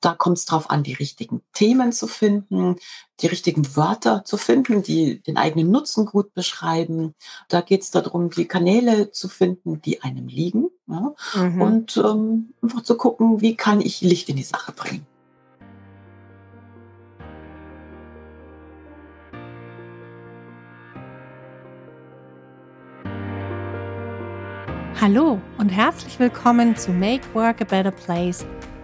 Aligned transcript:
da 0.00 0.14
kommt 0.14 0.38
es 0.38 0.46
darauf 0.46 0.70
an, 0.70 0.82
die 0.82 0.94
richtigen 0.94 1.42
Themen 1.52 1.92
zu 1.92 2.06
finden, 2.06 2.76
die 3.20 3.26
richtigen 3.26 3.76
Wörter 3.76 4.24
zu 4.24 4.38
finden, 4.38 4.82
die 4.82 5.20
den 5.22 5.36
eigenen 5.36 5.70
Nutzen 5.70 6.06
gut 6.06 6.32
beschreiben. 6.32 7.14
Da 7.48 7.60
geht 7.60 7.82
es 7.82 7.90
darum, 7.90 8.30
die 8.30 8.46
Kanäle 8.46 9.10
zu 9.10 9.28
finden, 9.28 9.82
die 9.82 10.02
einem 10.02 10.26
liegen. 10.26 10.70
Ja? 10.86 11.12
Mhm. 11.34 11.62
Und 11.62 11.96
ähm, 11.98 12.54
einfach 12.62 12.82
zu 12.82 12.96
gucken, 12.96 13.40
wie 13.42 13.56
kann 13.56 13.80
ich 13.80 14.00
Licht 14.00 14.28
in 14.30 14.36
die 14.36 14.42
Sache 14.42 14.72
bringen. 14.72 15.06
Hallo 24.98 25.40
und 25.56 25.70
herzlich 25.70 26.18
willkommen 26.18 26.76
zu 26.76 26.90
Make 26.90 27.34
Work 27.34 27.62
a 27.62 27.64
Better 27.64 27.90
Place 27.90 28.44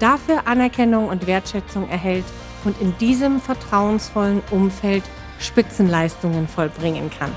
dafür 0.00 0.46
Anerkennung 0.46 1.08
und 1.08 1.26
Wertschätzung 1.26 1.88
erhält 1.88 2.24
und 2.64 2.80
in 2.80 2.96
diesem 2.98 3.38
vertrauensvollen 3.38 4.42
Umfeld 4.50 5.04
Spitzenleistungen 5.38 6.48
vollbringen 6.48 7.10
kann. 7.10 7.30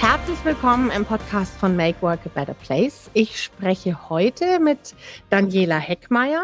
Herzlich 0.00 0.44
willkommen 0.44 0.90
im 0.90 1.04
Podcast 1.04 1.56
von 1.56 1.76
Make 1.76 2.02
Work 2.02 2.26
a 2.26 2.28
Better 2.28 2.54
Place. 2.54 3.08
Ich 3.14 3.40
spreche 3.40 4.10
heute 4.10 4.58
mit 4.58 4.96
Daniela 5.30 5.78
Heckmeier. 5.78 6.42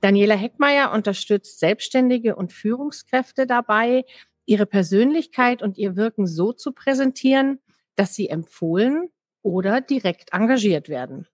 Daniela 0.00 0.34
Heckmeier 0.34 0.92
unterstützt 0.92 1.60
Selbstständige 1.60 2.34
und 2.34 2.50
Führungskräfte 2.50 3.46
dabei, 3.46 4.04
ihre 4.46 4.64
Persönlichkeit 4.64 5.62
und 5.62 5.76
ihr 5.76 5.96
Wirken 5.96 6.26
so 6.26 6.54
zu 6.54 6.72
präsentieren, 6.72 7.60
dass 7.94 8.14
sie 8.14 8.30
empfohlen 8.30 9.10
oder 9.42 9.82
direkt 9.82 10.32
engagiert 10.32 10.88
werden. 10.88 11.26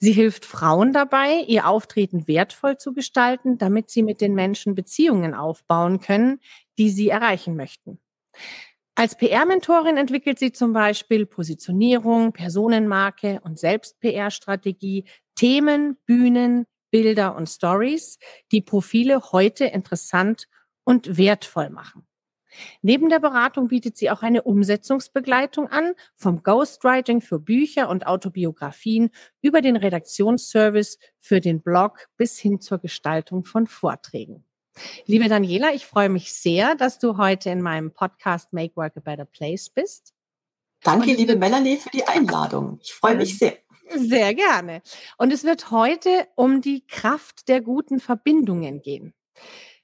Sie 0.00 0.12
hilft 0.12 0.44
Frauen 0.44 0.92
dabei, 0.92 1.44
ihr 1.48 1.66
Auftreten 1.66 2.28
wertvoll 2.28 2.78
zu 2.78 2.92
gestalten, 2.92 3.58
damit 3.58 3.90
sie 3.90 4.02
mit 4.02 4.20
den 4.20 4.34
Menschen 4.34 4.74
Beziehungen 4.74 5.34
aufbauen 5.34 6.00
können, 6.00 6.40
die 6.78 6.90
sie 6.90 7.08
erreichen 7.08 7.56
möchten. 7.56 7.98
Als 8.94 9.16
PR-Mentorin 9.16 9.96
entwickelt 9.96 10.38
sie 10.38 10.52
zum 10.52 10.72
Beispiel 10.72 11.26
Positionierung, 11.26 12.32
Personenmarke 12.32 13.40
und 13.42 13.58
Selbst-PR-Strategie, 13.58 15.04
Themen, 15.36 15.96
Bühnen, 16.04 16.66
Bilder 16.90 17.36
und 17.36 17.48
Stories, 17.48 18.18
die 18.50 18.60
Profile 18.60 19.20
heute 19.32 19.66
interessant 19.66 20.48
und 20.84 21.16
wertvoll 21.16 21.70
machen. 21.70 22.06
Neben 22.82 23.08
der 23.08 23.20
Beratung 23.20 23.68
bietet 23.68 23.96
sie 23.96 24.10
auch 24.10 24.22
eine 24.22 24.42
Umsetzungsbegleitung 24.42 25.68
an, 25.68 25.94
vom 26.14 26.42
Ghostwriting 26.42 27.20
für 27.20 27.38
Bücher 27.38 27.88
und 27.88 28.06
Autobiografien 28.06 29.10
über 29.40 29.60
den 29.60 29.76
Redaktionsservice 29.76 30.98
für 31.18 31.40
den 31.40 31.60
Blog 31.60 32.08
bis 32.16 32.38
hin 32.38 32.60
zur 32.60 32.78
Gestaltung 32.78 33.44
von 33.44 33.66
Vorträgen. 33.66 34.44
Liebe 35.06 35.28
Daniela, 35.28 35.74
ich 35.74 35.86
freue 35.86 36.08
mich 36.08 36.32
sehr, 36.32 36.74
dass 36.74 36.98
du 36.98 37.16
heute 37.16 37.50
in 37.50 37.62
meinem 37.62 37.92
Podcast 37.92 38.52
Make 38.52 38.76
Work 38.76 38.96
a 38.96 39.00
Better 39.00 39.24
Place 39.24 39.68
bist. 39.70 40.14
Danke, 40.82 41.12
liebe 41.12 41.36
Melanie, 41.36 41.76
für 41.76 41.90
die 41.90 42.04
Einladung. 42.04 42.78
Ich 42.82 42.92
freue 42.92 43.16
mich 43.16 43.38
sehr. 43.38 43.56
Sehr 43.94 44.34
gerne. 44.34 44.82
Und 45.16 45.32
es 45.32 45.44
wird 45.44 45.70
heute 45.70 46.28
um 46.36 46.60
die 46.60 46.86
Kraft 46.86 47.48
der 47.48 47.60
guten 47.60 48.00
Verbindungen 48.00 48.82
gehen. 48.82 49.14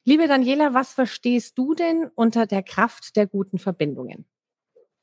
Liebe 0.06 0.28
Daniela, 0.28 0.75
was 0.75 0.92
verstehst 0.92 1.56
du 1.56 1.75
denn 1.75 2.10
unter 2.15 2.47
der 2.47 2.62
Kraft 2.62 3.16
der 3.16 3.26
guten 3.26 3.59
Verbindungen? 3.59 4.26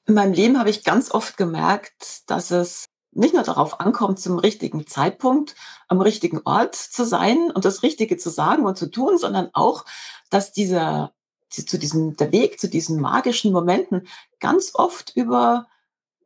In 0.05 0.13
meinem 0.13 0.33
Leben 0.33 0.59
habe 0.59 0.69
ich 0.69 0.83
ganz 0.83 1.11
oft 1.11 1.37
gemerkt, 1.37 2.29
dass 2.29 2.51
es 2.51 2.85
nicht 3.11 3.33
nur 3.33 3.43
darauf 3.43 3.79
ankommt, 3.79 4.19
zum 4.19 4.37
richtigen 4.37 4.85
Zeitpunkt 4.85 5.55
am 5.87 6.01
richtigen 6.01 6.41
Ort 6.45 6.75
zu 6.75 7.03
sein 7.03 7.51
und 7.51 7.65
das 7.65 7.83
Richtige 7.83 8.17
zu 8.17 8.29
sagen 8.29 8.65
und 8.65 8.77
zu 8.77 8.89
tun, 8.89 9.17
sondern 9.17 9.49
auch, 9.53 9.85
dass 10.29 10.53
dieser, 10.53 11.13
zu 11.49 11.77
diesem, 11.77 12.15
der 12.15 12.31
Weg 12.31 12.59
zu 12.59 12.69
diesen 12.69 13.01
magischen 13.01 13.51
Momenten 13.51 14.07
ganz 14.39 14.75
oft 14.75 15.15
über 15.15 15.67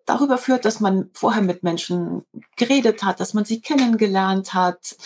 darüber 0.05 0.37
führt, 0.37 0.65
dass 0.65 0.79
man 0.79 1.09
vorher 1.13 1.41
mit 1.41 1.63
Menschen 1.63 2.25
geredet 2.57 3.03
hat, 3.03 3.19
dass 3.19 3.33
man 3.33 3.45
sie 3.45 3.61
kennengelernt 3.61 4.53
hat 4.53 4.97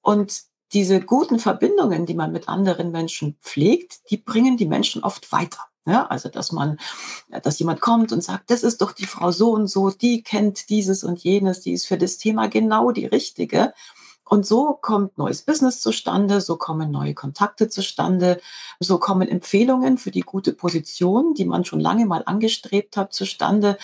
und 0.00 0.49
diese 0.72 1.00
guten 1.00 1.38
Verbindungen, 1.38 2.06
die 2.06 2.14
man 2.14 2.32
mit 2.32 2.48
anderen 2.48 2.90
Menschen 2.92 3.36
pflegt, 3.40 4.10
die 4.10 4.16
bringen 4.16 4.56
die 4.56 4.66
Menschen 4.66 5.02
oft 5.02 5.32
weiter. 5.32 5.60
Ja, 5.86 6.06
also 6.06 6.28
dass 6.28 6.52
man, 6.52 6.78
dass 7.42 7.58
jemand 7.58 7.80
kommt 7.80 8.12
und 8.12 8.22
sagt, 8.22 8.50
das 8.50 8.62
ist 8.62 8.82
doch 8.82 8.92
die 8.92 9.06
Frau 9.06 9.32
so 9.32 9.52
und 9.52 9.66
so, 9.66 9.90
die 9.90 10.22
kennt 10.22 10.68
dieses 10.68 11.04
und 11.04 11.18
jenes, 11.20 11.60
die 11.60 11.72
ist 11.72 11.86
für 11.86 11.96
das 11.96 12.18
Thema 12.18 12.48
genau 12.48 12.90
die 12.90 13.06
richtige. 13.06 13.72
Und 14.30 14.46
so 14.46 14.78
kommt 14.80 15.18
neues 15.18 15.42
Business 15.42 15.80
zustande, 15.80 16.40
so 16.40 16.56
kommen 16.56 16.90
neue 16.90 17.14
Kontakte 17.14 17.68
zustande, 17.68 18.40
so 18.78 18.98
kommen 18.98 19.26
Empfehlungen 19.26 19.98
für 19.98 20.12
die 20.12 20.20
gute 20.20 20.52
Position, 20.52 21.34
die 21.34 21.46
man 21.46 21.64
schon 21.64 21.80
lange 21.80 22.06
mal 22.06 22.22
angestrebt 22.26 22.96
hat, 22.96 23.12
zustande. 23.12 23.76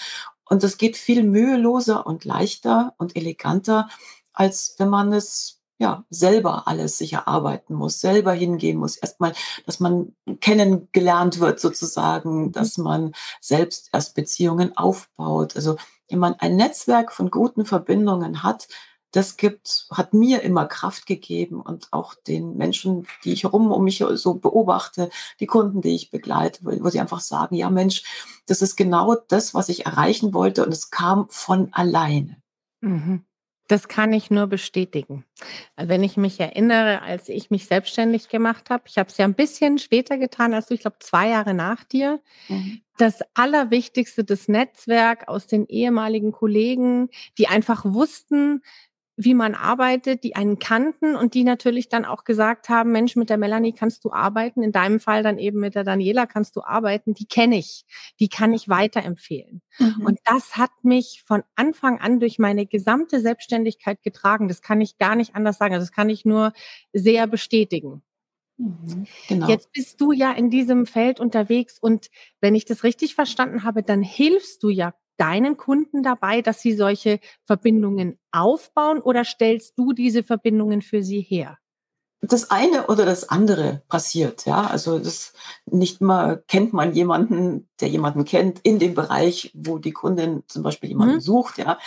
Und 0.45 0.63
das 0.63 0.79
geht 0.79 0.97
viel 0.97 1.25
müheloser 1.25 2.07
und 2.07 2.25
leichter 2.25 2.95
und 2.99 3.17
eleganter, 3.17 3.89
als 4.33 4.77
wenn 4.79 4.89
man 4.89 5.13
es 5.13 5.57
ja, 5.79 6.05
selber 6.11 6.67
alles 6.67 6.99
sich 6.99 7.13
erarbeiten 7.13 7.75
muss, 7.75 8.01
selber 8.01 8.33
hingehen 8.33 8.79
muss. 8.79 8.97
Erstmal, 8.97 9.35
dass 9.67 9.81
man 9.81 10.15
kennengelernt 10.41 11.39
wird 11.41 11.61
sozusagen, 11.61 12.47
mhm. 12.47 12.53
dass 12.53 12.79
man 12.79 13.13
selbst 13.41 13.91
erst 13.93 14.15
Beziehungen 14.15 14.77
aufbaut. 14.77 15.57
Also, 15.57 15.77
wenn 16.09 16.19
man 16.19 16.35
ein 16.35 16.57
Netzwerk 16.57 17.13
von 17.13 17.31
guten 17.31 17.65
Verbindungen 17.65 18.43
hat, 18.43 18.69
das 19.13 19.37
gibt, 19.37 19.87
hat 19.91 20.15
mir 20.15 20.43
immer 20.43 20.67
Kraft 20.67 21.07
gegeben 21.07 21.61
und 21.61 21.89
auch 21.93 22.15
den 22.15 22.57
Menschen, 22.57 23.07
die 23.25 23.33
ich 23.33 23.45
herum 23.45 23.73
um 23.73 23.85
mich 23.85 24.05
so 24.15 24.35
beobachte, 24.35 25.11
die 25.41 25.47
Kunden, 25.47 25.81
die 25.81 25.95
ich 25.95 26.11
begleite, 26.11 26.61
wo 26.65 26.89
sie 26.91 27.01
einfach 27.01 27.21
sagen, 27.21 27.55
ja 27.55 27.71
Mensch, 27.71 28.03
das 28.47 28.63
ist 28.63 28.77
genau 28.77 29.15
das, 29.29 29.55
was 29.55 29.69
ich 29.69 29.87
erreichen 29.87 30.35
wollte 30.35 30.65
und 30.65 30.73
es 30.73 30.91
kam 30.91 31.29
von 31.31 31.73
alleine. 31.73 32.37
Mhm. 32.81 33.25
Das 33.69 33.89
kann 33.89 34.13
ich 34.13 34.31
nur 34.31 34.47
bestätigen. 34.47 35.25
Wenn 35.77 36.05
ich 36.05 36.17
mich 36.17 36.39
erinnere, 36.39 37.03
als 37.03 37.29
ich 37.29 37.51
mich 37.51 37.67
selbstständig 37.67 38.29
gemacht 38.29 38.71
habe, 38.71 38.85
ich 38.87 38.97
habe 38.97 39.09
es 39.09 39.17
ja 39.17 39.25
ein 39.25 39.35
bisschen 39.35 39.79
später 39.79 40.19
getan 40.19 40.55
als 40.55 40.67
du, 40.67 40.75
ich 40.75 40.81
glaube 40.81 40.99
zwei 41.01 41.29
Jahre 41.31 41.53
nach 41.53 41.83
dir. 41.85 42.21
Mhm. 42.49 42.81
Das 42.99 43.21
Allerwichtigste, 43.35 44.25
das 44.25 44.49
Netzwerk 44.49 45.29
aus 45.29 45.47
den 45.47 45.67
ehemaligen 45.67 46.33
Kollegen, 46.33 47.11
die 47.39 47.49
einfach 47.49 47.85
wussten, 47.85 48.63
wie 49.17 49.35
man 49.35 49.55
arbeitet, 49.55 50.25
die 50.25 50.37
einen 50.37 50.59
kannten 50.59 51.17
und 51.17 51.33
die 51.33 51.43
natürlich 51.43 51.89
dann 51.89 52.05
auch 52.05 52.25
gesagt 52.25 52.69
haben, 52.69 52.93
Mensch, 52.93 53.17
mit 53.17 53.31
der 53.31 53.39
Melanie 53.39 53.73
kannst 53.73 54.05
du 54.05 54.13
arbeiten, 54.13 54.63
in 54.63 54.73
deinem 54.73 55.01
Fall 55.01 55.23
dann 55.23 55.39
eben 55.39 55.59
mit 55.59 55.75
der 55.75 55.85
Daniela 55.85 56.27
kannst 56.27 56.55
du 56.55 56.63
arbeiten, 56.63 57.15
die 57.15 57.27
kenne 57.27 57.57
ich, 57.57 57.87
die 58.21 58.29
kann 58.29 58.53
ich 58.53 58.69
weiterempfehlen. 58.69 59.63
Mhm. 59.79 60.05
Und 60.05 60.19
das 60.25 60.59
hat 60.59 60.71
mich 60.83 61.23
von 61.27 61.43
Anfang 61.55 61.99
an 61.99 62.21
durch 62.21 62.39
meine 62.39 62.67
gesamte 62.67 63.21
Selbstständigkeit 63.21 64.03
getragen. 64.03 64.49
Das 64.49 64.61
kann 64.61 64.83
ich 64.83 64.99
gar 64.99 65.17
nicht 65.17 65.35
anders 65.35 65.57
sagen. 65.57 65.75
Das 65.75 65.93
kann 65.93 66.11
ich 66.11 66.27
nur 66.27 66.53
sehr 66.93 67.27
bestätigen. 67.27 68.03
Mhm, 68.59 69.07
genau. 69.29 69.49
Jetzt 69.49 69.73
bist 69.73 70.01
du 70.01 70.13
ja 70.13 70.33
in 70.33 70.51
diesem 70.51 70.87
Feld 70.87 71.21
unterwegs 71.21 71.79
und 71.79 72.09
wenn 72.41 72.55
ich 72.55 72.65
das 72.67 72.85
richtig 72.85 73.15
verstanden 73.15 73.65
habe, 73.65 73.83
dann 73.83 74.03
hilfst 74.03 74.63
du 74.63 74.69
ja 74.69 74.95
deinen 75.17 75.57
Kunden 75.57 76.03
dabei, 76.03 76.43
dass 76.43 76.61
sie 76.61 76.75
solche 76.75 77.21
Verbindungen 77.45 78.19
aufbauen 78.33 79.01
oder 79.01 79.25
stellst 79.25 79.79
du 79.79 79.93
diese 79.93 80.23
Verbindungen 80.23 80.83
für 80.83 81.03
sie 81.03 81.21
her? 81.21 81.59
Das 82.23 82.51
eine 82.51 82.87
oder 82.87 83.05
das 83.05 83.29
andere 83.29 83.83
passiert, 83.89 84.47
ja. 84.47 84.67
Also 84.67 84.99
das 84.99 85.35
nicht 85.67 86.01
mal 86.01 86.43
kennt 86.49 86.73
man 86.73 86.95
jemanden, 86.95 87.69
der 87.81 87.89
jemanden 87.89 88.25
kennt 88.25 88.59
in 88.61 88.79
dem 88.79 88.95
Bereich, 88.95 89.53
wo 89.55 89.79
die 89.79 89.93
Kundin 89.93 90.43
zum 90.49 90.63
Beispiel 90.63 90.89
jemanden 90.89 91.17
mhm. 91.17 91.21
sucht, 91.21 91.59
ja. 91.59 91.79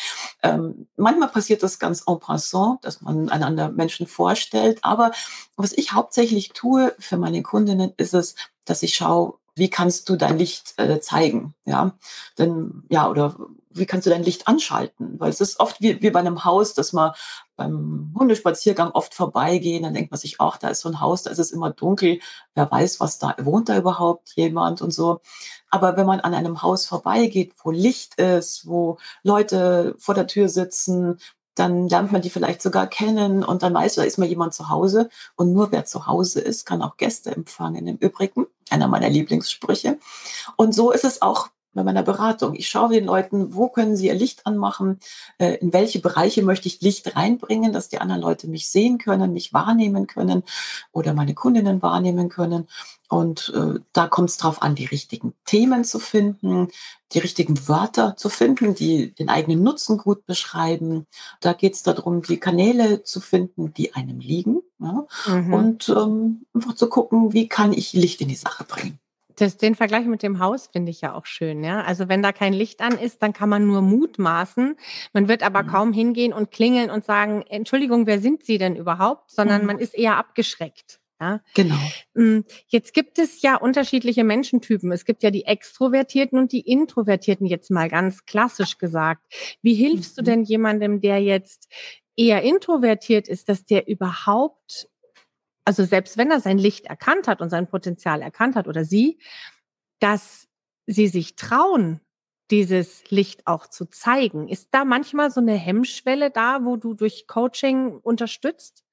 Ähm, 0.44 0.88
manchmal 0.96 1.30
passiert 1.30 1.64
das 1.64 1.80
ganz 1.80 2.04
en 2.08 2.20
passant, 2.20 2.86
dass 2.86 3.02
man 3.02 3.30
einander 3.30 3.70
Menschen 3.70 4.06
vorstellt. 4.06 4.80
Aber 4.84 5.12
was 5.58 5.74
ich 5.74 5.94
hauptsächlich 5.94 6.50
tue 6.50 6.96
für 7.00 7.18
meine 7.18 7.42
Kundinnen, 7.42 7.94
ist 7.98 8.14
es, 8.14 8.36
dass 8.66 8.84
ich 8.84 8.96
schaue, 8.96 9.40
wie 9.60 9.70
kannst 9.70 10.10
du 10.10 10.16
dein 10.16 10.38
Licht 10.38 10.74
äh, 10.78 11.00
zeigen, 11.00 11.54
ja, 11.66 11.94
denn 12.38 12.84
ja 12.90 13.10
oder 13.10 13.36
wie 13.72 13.86
kannst 13.86 14.08
du 14.08 14.10
dein 14.10 14.24
Licht 14.24 14.48
anschalten, 14.48 15.20
weil 15.20 15.30
es 15.30 15.42
ist 15.42 15.60
oft 15.60 15.80
wie, 15.82 16.02
wie 16.02 16.10
bei 16.10 16.20
einem 16.20 16.44
Haus, 16.44 16.74
dass 16.74 16.92
man 16.92 17.12
beim 17.56 18.14
Hundespaziergang 18.18 18.92
oft 18.92 19.14
vorbeigehen, 19.14 19.84
dann 19.84 19.94
denkt 19.94 20.12
man 20.12 20.20
sich, 20.20 20.38
ach, 20.40 20.58
da 20.58 20.70
ist 20.70 20.82
so 20.82 20.90
ein 20.90 21.00
Haus, 21.02 21.24
da 21.24 21.30
ist 21.30 21.40
es 21.40 21.52
immer 21.52 21.70
dunkel, 21.70 22.20
wer 22.56 22.70
weiß, 22.70 23.00
was 23.00 23.20
da, 23.20 23.36
wohnt 23.40 23.70
da 23.70 23.78
überhaupt 23.78 24.32
jemand 24.36 24.82
und 24.82 24.92
so. 24.92 25.22
Aber 25.70 25.98
wenn 25.98 26.08
man 26.08 26.20
an 26.20 26.34
einem 26.34 26.62
Haus 26.64 26.88
vorbeigeht, 26.88 27.54
wo 27.64 27.72
Licht 27.72 28.16
ist, 28.16 28.66
wo 28.68 28.98
Leute 29.24 29.96
vor 30.00 30.16
der 30.16 30.28
Tür 30.28 30.50
sitzen, 30.50 31.20
dann 31.56 31.90
lernt 31.90 32.12
man 32.12 32.22
die 32.22 32.30
vielleicht 32.30 32.62
sogar 32.62 32.88
kennen 32.88 33.44
und 33.44 33.63
dann 33.63 33.74
weiß, 33.74 33.96
da 33.96 34.04
ist 34.04 34.18
mal 34.18 34.28
jemand 34.28 34.54
zu 34.54 34.69
Hause. 34.69 35.10
Und 35.36 35.54
nur 35.54 35.72
wer 35.72 35.86
zu 35.86 36.07
Hause 36.07 36.40
ist, 36.40 36.66
kann 36.66 36.81
auch 36.81 36.98
Gäste 36.98 37.31
empfangen. 37.36 37.88
Im 37.88 37.98
Übrigen, 37.98 38.48
einer 38.69 38.88
meiner 38.88 39.10
Lieblingssprüche. 39.10 39.98
Und 40.56 40.74
so 40.74 40.92
ist 40.92 41.04
es 41.04 41.22
auch 41.22 41.50
bei 41.80 41.86
meiner 41.86 42.04
Beratung. 42.04 42.56
Ich 42.56 42.68
schaue 42.68 42.94
den 42.94 43.06
Leuten, 43.06 43.56
wo 43.56 43.70
können 43.70 43.96
sie 43.96 44.08
ihr 44.08 44.14
Licht 44.14 44.46
anmachen, 44.46 45.00
äh, 45.38 45.56
in 45.56 45.72
welche 45.72 46.00
Bereiche 46.00 46.44
möchte 46.44 46.68
ich 46.68 46.81
Licht 46.81 47.16
reinbringen, 47.16 47.72
dass 47.72 47.88
die 47.88 48.00
anderen 48.00 48.22
Leute 48.22 48.48
mich 48.50 48.70
sehen 48.70 48.98
können, 48.98 49.31
mich 49.31 49.54
wahrnehmen 49.54 50.06
können 50.06 50.44
oder 50.92 51.14
meine 51.14 51.34
Kundinnen 51.34 51.81
wahrnehmen 51.81 52.28
können. 52.28 52.68
Und 53.08 53.54
äh, 53.56 53.80
da 53.94 54.08
kommt 54.08 54.30
es 54.30 54.38
darauf 54.38 54.62
an, 54.62 54.76
die 54.76 54.86
richtigen 54.86 55.34
Themen 55.46 55.86
zu 55.86 56.00
finden, 56.00 56.68
die 57.14 57.20
richtigen 57.20 57.68
Wörter 57.70 58.18
zu 58.18 58.28
finden, 58.28 58.75
die 58.75 59.14
den 59.16 59.30
eigenen 59.30 59.64
Nutzen 59.64 59.98
gut 59.98 60.25
beschreiben. 60.25 61.08
Da 61.40 61.54
geht 61.54 61.75
es 61.75 61.84
darum, 61.84 62.22
die 62.22 62.42
Kanäle 62.42 63.04
zu 63.04 63.22
finden, 63.22 63.74
die 63.74 63.96
einem 63.96 64.20
liegen. 64.20 64.62
Ja? 64.80 65.08
Mhm. 65.28 65.54
Und 65.54 65.90
ähm, 65.90 66.46
einfach 66.54 66.75
zu 66.75 66.90
gucken, 66.90 67.32
wie 67.32 67.48
kann 67.48 67.72
ich 67.72 67.94
Licht 67.94 68.20
in 68.20 68.28
die 68.28 68.36
Sache 68.36 68.66
bringen. 68.66 69.00
Das, 69.39 69.57
den 69.57 69.75
Vergleich 69.75 70.06
mit 70.06 70.21
dem 70.21 70.39
Haus 70.39 70.68
finde 70.71 70.91
ich 70.91 71.01
ja 71.01 71.13
auch 71.13 71.25
schön, 71.25 71.63
ja. 71.63 71.81
Also 71.81 72.09
wenn 72.09 72.21
da 72.21 72.31
kein 72.31 72.53
Licht 72.53 72.81
an 72.81 72.97
ist, 72.97 73.24
dann 73.24 73.33
kann 73.33 73.50
man 73.50 73.65
nur 73.65 73.81
mutmaßen. 73.81 74.75
Man 75.13 75.27
wird 75.27 75.44
aber 75.44 75.63
mhm. 75.63 75.68
kaum 75.68 75.94
hingehen 75.94 76.33
und 76.33 76.51
klingeln 76.51 76.89
und 76.89 77.06
sagen, 77.06 77.44
Entschuldigung, 77.47 78.06
wer 78.06 78.19
sind 78.19 78.44
Sie 78.44 78.57
denn 78.57 78.75
überhaupt? 78.75 79.31
Sondern 79.31 79.62
mhm. 79.62 79.68
man 79.68 79.80
ist 79.80 79.97
eher 79.97 80.18
abgeschreckt. 80.18 81.00
Ja? 81.21 81.41
Genau. 81.53 81.75
Hm, 82.15 82.45
jetzt 82.68 82.94
gibt 82.94 83.19
es 83.19 83.41
ja 83.41 83.56
unterschiedliche 83.56 84.24
Menschentypen. 84.24 84.91
Es 84.91 85.06
gibt 85.06 85.24
ja 85.24 85.31
die 85.31 85.45
Extrovertierten 85.45 86.39
und 86.39 86.51
die 86.51 86.62
Introvertierten, 86.62 87.45
jetzt 87.45 87.71
mal 87.71 87.89
ganz 87.89 88.25
klassisch 88.25 88.77
gesagt. 88.77 89.21
Wie 89.62 89.74
hilfst 89.74 90.18
mhm. 90.18 90.24
du 90.24 90.31
denn 90.31 90.44
jemandem, 90.44 91.01
der 91.01 91.21
jetzt 91.21 91.68
eher 92.15 92.41
introvertiert 92.41 93.27
ist, 93.27 93.50
dass 93.50 93.63
der 93.63 93.88
überhaupt 93.88 94.89
also 95.69 95.86
selbst 95.86 96.18
wenn 96.18 96.31
er 96.31 96.39
sein 96.39 96.57
Licht 96.57 96.88
erkannt 96.88 97.27
hat 97.27 97.42
und 97.42 97.51
sein 97.51 97.68
Potenzial 97.68 98.24
erkannt 98.24 98.56
hat 98.56 98.68
oder 98.68 98.86
sie, 98.86 99.19
dass 100.00 100.48
sie 100.88 101.07
sich 101.07 101.36
trauen, 101.36 102.01
dieses 102.50 103.04
Licht 103.12 103.45
auch 103.45 103.68
zu 103.68 103.86
zeigen. 103.86 104.48
Ist 104.48 104.69
da 104.71 104.83
manchmal 104.83 105.30
so 105.30 105.42
eine 105.42 105.54
Hemmschwelle 105.54 106.31
da, 106.31 106.62
wo 106.63 106.75
du 106.75 106.95
durch 106.95 107.27
Coaching 107.27 108.00
unterstützt? 108.01 108.83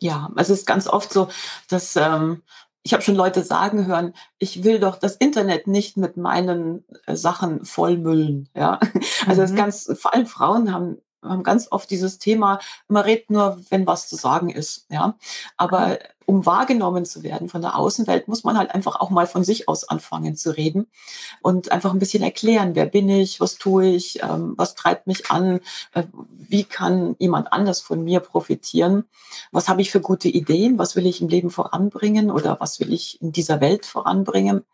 Ja, 0.00 0.28
es 0.34 0.50
ist 0.50 0.66
ganz 0.66 0.88
oft 0.88 1.12
so, 1.12 1.28
dass 1.68 1.94
ähm, 1.94 2.42
ich 2.82 2.92
habe 2.92 3.04
schon 3.04 3.14
Leute 3.14 3.44
sagen 3.44 3.86
hören, 3.86 4.12
ich 4.38 4.64
will 4.64 4.80
doch 4.80 4.96
das 4.96 5.14
Internet 5.14 5.68
nicht 5.68 5.96
mit 5.96 6.16
meinen 6.16 6.84
äh, 7.06 7.14
Sachen 7.14 7.64
vollmüllen. 7.64 8.48
Ja, 8.52 8.80
also 9.28 9.42
mhm. 9.42 9.46
das 9.46 9.54
ganz, 9.54 9.92
vor 9.96 10.12
allem 10.12 10.26
Frauen 10.26 10.72
haben 10.72 10.98
haben 11.28 11.42
ganz 11.42 11.68
oft 11.70 11.90
dieses 11.90 12.18
Thema, 12.18 12.58
man 12.88 13.02
redet 13.02 13.30
nur, 13.30 13.60
wenn 13.70 13.86
was 13.86 14.08
zu 14.08 14.16
sagen 14.16 14.50
ist, 14.50 14.86
ja. 14.90 15.16
Aber 15.56 15.98
um 16.26 16.44
wahrgenommen 16.44 17.04
zu 17.04 17.22
werden 17.22 17.48
von 17.48 17.62
der 17.62 17.78
Außenwelt, 17.78 18.26
muss 18.26 18.42
man 18.42 18.58
halt 18.58 18.74
einfach 18.74 18.96
auch 18.96 19.10
mal 19.10 19.26
von 19.26 19.44
sich 19.44 19.68
aus 19.68 19.88
anfangen 19.88 20.36
zu 20.36 20.56
reden 20.56 20.88
und 21.40 21.70
einfach 21.70 21.92
ein 21.92 22.00
bisschen 22.00 22.22
erklären, 22.22 22.74
wer 22.74 22.86
bin 22.86 23.08
ich, 23.08 23.40
was 23.40 23.56
tue 23.58 23.86
ich, 23.86 24.22
ähm, 24.22 24.54
was 24.56 24.74
treibt 24.74 25.06
mich 25.06 25.30
an, 25.30 25.60
äh, 25.92 26.02
wie 26.12 26.64
kann 26.64 27.14
jemand 27.20 27.52
anders 27.52 27.80
von 27.80 28.02
mir 28.02 28.20
profitieren, 28.20 29.04
was 29.52 29.68
habe 29.68 29.80
ich 29.82 29.90
für 29.92 30.00
gute 30.00 30.28
Ideen, 30.28 30.78
was 30.78 30.96
will 30.96 31.06
ich 31.06 31.20
im 31.20 31.28
Leben 31.28 31.50
voranbringen 31.50 32.30
oder 32.30 32.58
was 32.60 32.80
will 32.80 32.92
ich 32.92 33.22
in 33.22 33.30
dieser 33.30 33.60
Welt 33.60 33.86
voranbringen. 33.86 34.64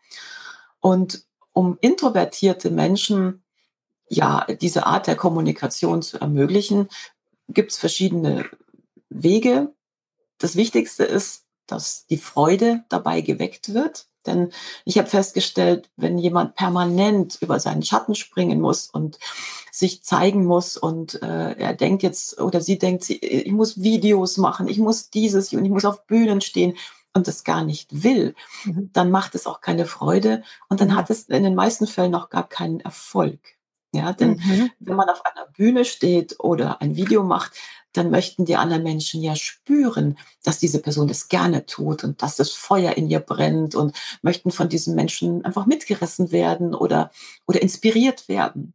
Und 0.79 1.23
um 1.53 1.77
introvertierte 1.81 2.71
Menschen 2.71 3.42
ja, 4.09 4.45
diese 4.61 4.85
Art 4.85 5.07
der 5.07 5.15
Kommunikation 5.15 6.01
zu 6.01 6.19
ermöglichen, 6.19 6.89
gibt 7.49 7.71
es 7.71 7.77
verschiedene 7.77 8.45
Wege. 9.09 9.73
Das 10.37 10.55
Wichtigste 10.55 11.03
ist, 11.03 11.45
dass 11.67 12.05
die 12.07 12.17
Freude 12.17 12.83
dabei 12.89 13.21
geweckt 13.21 13.73
wird. 13.73 14.07
Denn 14.25 14.51
ich 14.85 14.97
habe 14.97 15.09
festgestellt, 15.09 15.89
wenn 15.97 16.17
jemand 16.17 16.55
permanent 16.55 17.37
über 17.41 17.59
seinen 17.59 17.83
Schatten 17.83 18.15
springen 18.15 18.61
muss 18.61 18.87
und 18.87 19.19
sich 19.71 20.03
zeigen 20.03 20.45
muss 20.45 20.77
und 20.77 21.21
äh, 21.21 21.53
er 21.57 21.73
denkt 21.73 22.03
jetzt 22.03 22.39
oder 22.39 22.61
sie 22.61 22.77
denkt, 22.77 23.03
sie, 23.03 23.17
ich 23.17 23.51
muss 23.51 23.81
Videos 23.81 24.37
machen, 24.37 24.67
ich 24.67 24.77
muss 24.77 25.09
dieses 25.09 25.51
und 25.51 25.65
ich 25.65 25.71
muss 25.71 25.83
auf 25.83 26.05
Bühnen 26.05 26.39
stehen 26.41 26.77
und 27.13 27.27
das 27.27 27.43
gar 27.43 27.63
nicht 27.63 28.03
will, 28.03 28.35
mhm. 28.63 28.89
dann 28.93 29.11
macht 29.11 29.35
es 29.35 29.45
auch 29.45 29.61
keine 29.61 29.85
Freude 29.85 30.43
und 30.69 30.79
dann 30.79 30.95
hat 30.95 31.09
es 31.09 31.23
in 31.23 31.43
den 31.43 31.55
meisten 31.55 31.87
Fällen 31.87 32.11
noch 32.11 32.29
gar 32.29 32.47
keinen 32.47 32.79
Erfolg. 32.79 33.39
Ja, 33.93 34.11
denn 34.11 34.31
mhm. 34.31 34.71
wenn 34.79 34.95
man 34.95 35.09
auf 35.09 35.21
einer 35.23 35.45
Bühne 35.55 35.85
steht 35.85 36.39
oder 36.39 36.81
ein 36.81 36.95
Video 36.95 37.23
macht, 37.23 37.53
dann 37.93 38.09
möchten 38.09 38.45
die 38.45 38.55
anderen 38.55 38.81
Menschen 38.81 39.21
ja 39.21 39.35
spüren, 39.35 40.17
dass 40.43 40.57
diese 40.57 40.79
Person 40.79 41.07
das 41.07 41.27
gerne 41.27 41.67
tut 41.67 42.03
und 42.03 42.23
dass 42.23 42.35
das 42.35 42.51
Feuer 42.51 42.93
in 42.93 43.07
ihr 43.07 43.19
brennt 43.19 43.75
und 43.75 43.95
möchten 44.23 44.49
von 44.49 44.67
diesen 44.67 44.95
Menschen 44.95 45.45
einfach 45.45 45.67
mitgerissen 45.67 46.31
werden 46.31 46.73
oder, 46.73 47.11
oder 47.45 47.61
inspiriert 47.61 48.27
werden. 48.27 48.73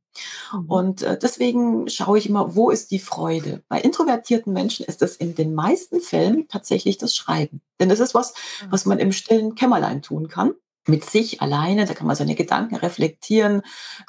Mhm. 0.53 0.71
Und 0.71 1.03
äh, 1.03 1.19
deswegen 1.19 1.89
schaue 1.89 2.19
ich 2.19 2.29
immer, 2.29 2.55
wo 2.55 2.71
ist 2.71 2.93
die 2.93 3.01
Freude? 3.01 3.65
Bei 3.69 3.81
introvertierten 3.81 4.53
Menschen 4.53 4.87
ist 4.87 5.03
es 5.03 5.17
in 5.17 5.35
den 5.35 5.53
meisten 5.53 6.01
Fällen 6.01 6.47
tatsächlich 6.47 6.97
das 6.97 7.17
Schreiben. 7.17 7.61
Denn 7.81 7.89
das 7.89 7.99
ist 7.99 8.15
was, 8.15 8.35
mhm. 8.63 8.67
was 8.71 8.87
man 8.87 9.01
im 9.01 9.11
stillen 9.11 9.57
Kämmerlein 9.57 10.01
tun 10.01 10.29
kann 10.29 10.55
mit 10.89 11.05
sich 11.05 11.43
alleine, 11.43 11.85
da 11.85 11.95
kann 11.95 12.07
man 12.07 12.17
seine 12.17 12.35
Gedanken 12.35 12.77
reflektieren, 12.77 13.63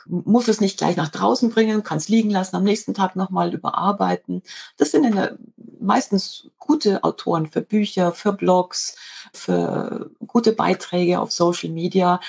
muss 0.05 0.47
es 0.47 0.61
nicht 0.61 0.77
gleich 0.77 0.95
nach 0.95 1.09
draußen 1.09 1.49
bringen, 1.49 1.83
kann 1.83 1.97
es 1.97 2.09
liegen 2.09 2.29
lassen, 2.29 2.55
am 2.55 2.63
nächsten 2.63 2.93
Tag 2.93 3.15
nochmal 3.15 3.53
überarbeiten. 3.53 4.41
Das 4.77 4.91
sind 4.91 5.05
eine, 5.05 5.37
meistens 5.79 6.49
gute 6.57 7.03
Autoren 7.03 7.47
für 7.47 7.61
Bücher, 7.61 8.13
für 8.13 8.33
Blogs, 8.33 8.95
für 9.33 10.11
gute 10.25 10.53
Beiträge 10.53 11.19
auf 11.19 11.31
Social 11.31 11.69
Media, 11.69 12.19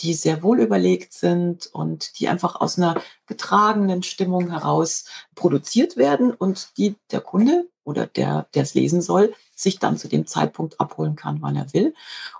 die 0.00 0.14
sehr 0.14 0.42
wohl 0.42 0.60
überlegt 0.60 1.12
sind 1.12 1.66
und 1.66 2.20
die 2.20 2.28
einfach 2.28 2.60
aus 2.60 2.78
einer 2.78 3.00
getragenen 3.26 4.02
Stimmung 4.02 4.50
heraus 4.50 5.06
produziert 5.34 5.96
werden 5.96 6.32
und 6.32 6.78
die 6.78 6.94
der 7.10 7.20
Kunde 7.20 7.68
oder 7.84 8.06
der, 8.06 8.46
der 8.54 8.62
es 8.62 8.74
lesen 8.74 9.02
soll, 9.02 9.34
sich 9.58 9.78
dann 9.78 9.96
zu 9.96 10.08
dem 10.08 10.26
Zeitpunkt 10.26 10.80
abholen 10.80 11.16
kann, 11.16 11.42
wann 11.42 11.56
er 11.56 11.72
will. 11.72 11.94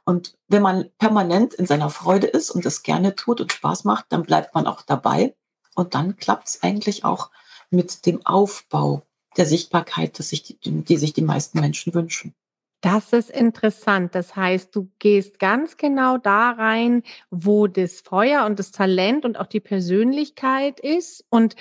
Und 0.04 0.36
wenn 0.46 0.62
man 0.62 0.90
permanent 0.98 1.52
in 1.54 1.66
seiner 1.66 1.90
Freude 1.90 2.28
ist 2.28 2.50
und 2.50 2.64
es 2.64 2.82
gerne 2.82 3.16
tut 3.16 3.40
und 3.40 3.52
Spaß 3.52 3.84
macht, 3.84 4.06
dann 4.10 4.22
bleibt 4.22 4.54
man 4.54 4.66
auch 4.66 4.82
dabei. 4.82 5.34
Und 5.74 5.94
dann 5.94 6.16
klappt 6.16 6.48
es 6.48 6.62
eigentlich 6.62 7.04
auch 7.04 7.30
mit 7.70 8.06
dem 8.06 8.24
Aufbau 8.24 9.02
der 9.36 9.46
Sichtbarkeit, 9.46 10.18
dass 10.18 10.30
sich 10.30 10.42
die, 10.42 10.58
die 10.60 10.96
sich 10.96 11.12
die 11.12 11.22
meisten 11.22 11.60
Menschen 11.60 11.92
wünschen. 11.92 12.34
Das 12.80 13.12
ist 13.12 13.30
interessant. 13.30 14.14
Das 14.14 14.36
heißt, 14.36 14.74
du 14.74 14.88
gehst 15.00 15.40
ganz 15.40 15.76
genau 15.76 16.16
da 16.16 16.52
rein, 16.52 17.02
wo 17.30 17.66
das 17.66 18.00
Feuer 18.00 18.46
und 18.46 18.60
das 18.60 18.70
Talent 18.70 19.24
und 19.24 19.36
auch 19.36 19.46
die 19.46 19.60
Persönlichkeit 19.60 20.78
ist 20.78 21.24
und 21.28 21.56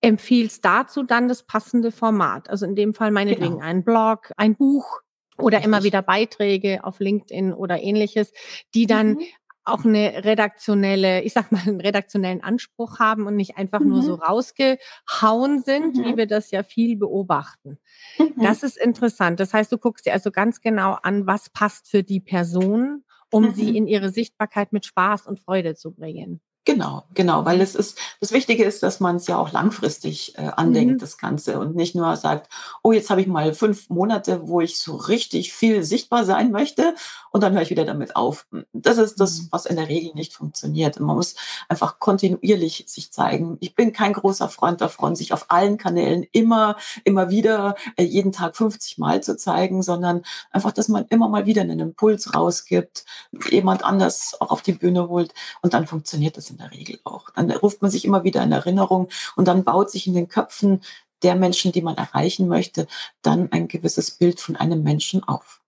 empfiehlst 0.00 0.64
dazu 0.64 1.02
dann 1.02 1.28
das 1.28 1.42
passende 1.42 1.92
Format. 1.92 2.48
Also 2.48 2.66
in 2.66 2.74
dem 2.74 2.94
Fall 2.94 3.10
meinetwegen 3.10 3.56
genau. 3.56 3.64
ein 3.64 3.84
Blog, 3.84 4.32
ein 4.36 4.56
Buch 4.56 5.00
oder 5.38 5.58
Richtig. 5.58 5.66
immer 5.66 5.82
wieder 5.84 6.02
Beiträge 6.02 6.84
auf 6.84 7.00
LinkedIn 7.00 7.52
oder 7.52 7.82
ähnliches, 7.82 8.32
die 8.74 8.86
dann 8.86 9.12
mhm. 9.12 9.22
auch 9.64 9.84
eine 9.84 10.24
redaktionelle, 10.24 11.22
ich 11.22 11.32
sag 11.32 11.52
mal, 11.52 11.62
einen 11.66 11.80
redaktionellen 11.80 12.42
Anspruch 12.42 12.98
haben 12.98 13.26
und 13.26 13.36
nicht 13.36 13.56
einfach 13.56 13.80
mhm. 13.80 13.88
nur 13.88 14.02
so 14.02 14.16
mhm. 14.16 14.22
rausgehauen 14.22 15.62
sind, 15.62 15.96
mhm. 15.96 16.04
wie 16.04 16.16
wir 16.16 16.26
das 16.26 16.50
ja 16.50 16.62
viel 16.62 16.96
beobachten. 16.96 17.78
Mhm. 18.18 18.42
Das 18.42 18.62
ist 18.62 18.78
interessant. 18.78 19.40
Das 19.40 19.52
heißt, 19.52 19.70
du 19.70 19.78
guckst 19.78 20.06
dir 20.06 20.12
also 20.12 20.30
ganz 20.30 20.60
genau 20.60 20.96
an, 21.02 21.26
was 21.26 21.50
passt 21.50 21.88
für 21.88 22.02
die 22.02 22.20
Person, 22.20 23.04
um 23.30 23.52
sie 23.54 23.70
mhm. 23.70 23.76
in 23.76 23.86
ihre 23.86 24.10
Sichtbarkeit 24.10 24.72
mit 24.72 24.86
Spaß 24.86 25.26
und 25.26 25.40
Freude 25.40 25.74
zu 25.74 25.92
bringen. 25.92 26.40
Genau, 26.66 27.04
genau, 27.14 27.46
weil 27.46 27.62
es 27.62 27.74
ist 27.74 27.98
das 28.20 28.32
Wichtige 28.32 28.64
ist, 28.64 28.82
dass 28.82 29.00
man 29.00 29.16
es 29.16 29.26
ja 29.26 29.38
auch 29.38 29.50
langfristig, 29.50 30.36
äh, 30.36 30.42
andenkt, 30.56 30.96
Mhm. 30.96 30.98
das 30.98 31.16
Ganze 31.16 31.58
und 31.58 31.74
nicht 31.74 31.94
nur 31.94 32.14
sagt: 32.16 32.50
„Oh, 32.82 32.92
jetzt 32.92 33.08
habe 33.08 33.22
ich 33.22 33.26
mal 33.26 33.54
5 33.54 33.88
Monate, 33.88 34.46
wo 34.46 34.60
ich 34.60 34.78
so 34.78 34.94
richtig 34.96 35.54
viel 35.54 35.82
sichtbar 35.84 36.26
sein 36.26 36.50
möchte 36.52 36.94
und 37.32 37.42
dann 37.42 37.54
höre 37.54 37.62
ich 37.62 37.70
wieder 37.70 37.86
damit 37.86 38.14
auf.“ 38.14 38.46
Hm, 38.52 38.66
das 38.74 38.98
ist 38.98 39.18
das, 39.20 39.38
Mhm. 39.40 39.48
was 39.52 39.64
in 39.64 39.76
der 39.76 39.88
Regel 39.88 40.12
nicht 40.14 40.34
funktioniert. 40.34 40.98
Und 41.00 41.06
man 41.06 41.16
muss 41.16 41.34
einfach 41.70 41.98
kontinuierlich 41.98 42.84
sich 42.88 43.10
zeigen. 43.10 43.56
Ich 43.60 43.74
bin 43.74 43.92
kein 43.94 44.12
großer 44.12 44.50
Freund 44.50 44.82
davon, 44.82 45.16
sich 45.16 45.32
auf 45.32 45.46
allen 45.48 45.78
Kanälen 45.78 46.26
immer 46.32 46.76
immer 47.04 47.30
wieder, 47.30 47.74
äh, 47.96 48.02
jeden 48.04 48.32
Tag 48.32 48.54
50 48.54 48.98
Mal 48.98 49.22
zu 49.22 49.34
zeigen, 49.36 49.82
sondern 49.82 50.22
einfach, 50.50 50.72
dass 50.72 50.88
man 50.88 51.06
immer 51.08 51.28
mal 51.30 51.46
wieder 51.46 51.62
einen 51.62 51.80
Impuls 51.80 52.34
rausgibt, 52.34 53.06
jemand 53.50 53.82
anders 53.82 54.36
auch 54.40 54.50
auf 54.50 54.60
die 54.60 54.72
Bühne 54.72 55.08
holt 55.08 55.32
und 55.62 55.72
dann 55.72 55.86
funktioniert 55.86 56.36
das 56.36 56.49
in 56.50 56.58
der 56.58 56.70
Regel 56.70 56.98
auch. 57.04 57.30
Dann 57.30 57.50
ruft 57.50 57.82
man 57.82 57.90
sich 57.90 58.04
immer 58.04 58.24
wieder 58.24 58.42
in 58.42 58.52
Erinnerung 58.52 59.08
und 59.36 59.48
dann 59.48 59.64
baut 59.64 59.90
sich 59.90 60.06
in 60.06 60.14
den 60.14 60.28
Köpfen 60.28 60.80
der 61.22 61.34
Menschen, 61.34 61.72
die 61.72 61.82
man 61.82 61.96
erreichen 61.96 62.48
möchte, 62.48 62.86
dann 63.22 63.52
ein 63.52 63.68
gewisses 63.68 64.10
Bild 64.10 64.40
von 64.40 64.56
einem 64.56 64.82
Menschen 64.82 65.22
auf. 65.24 65.60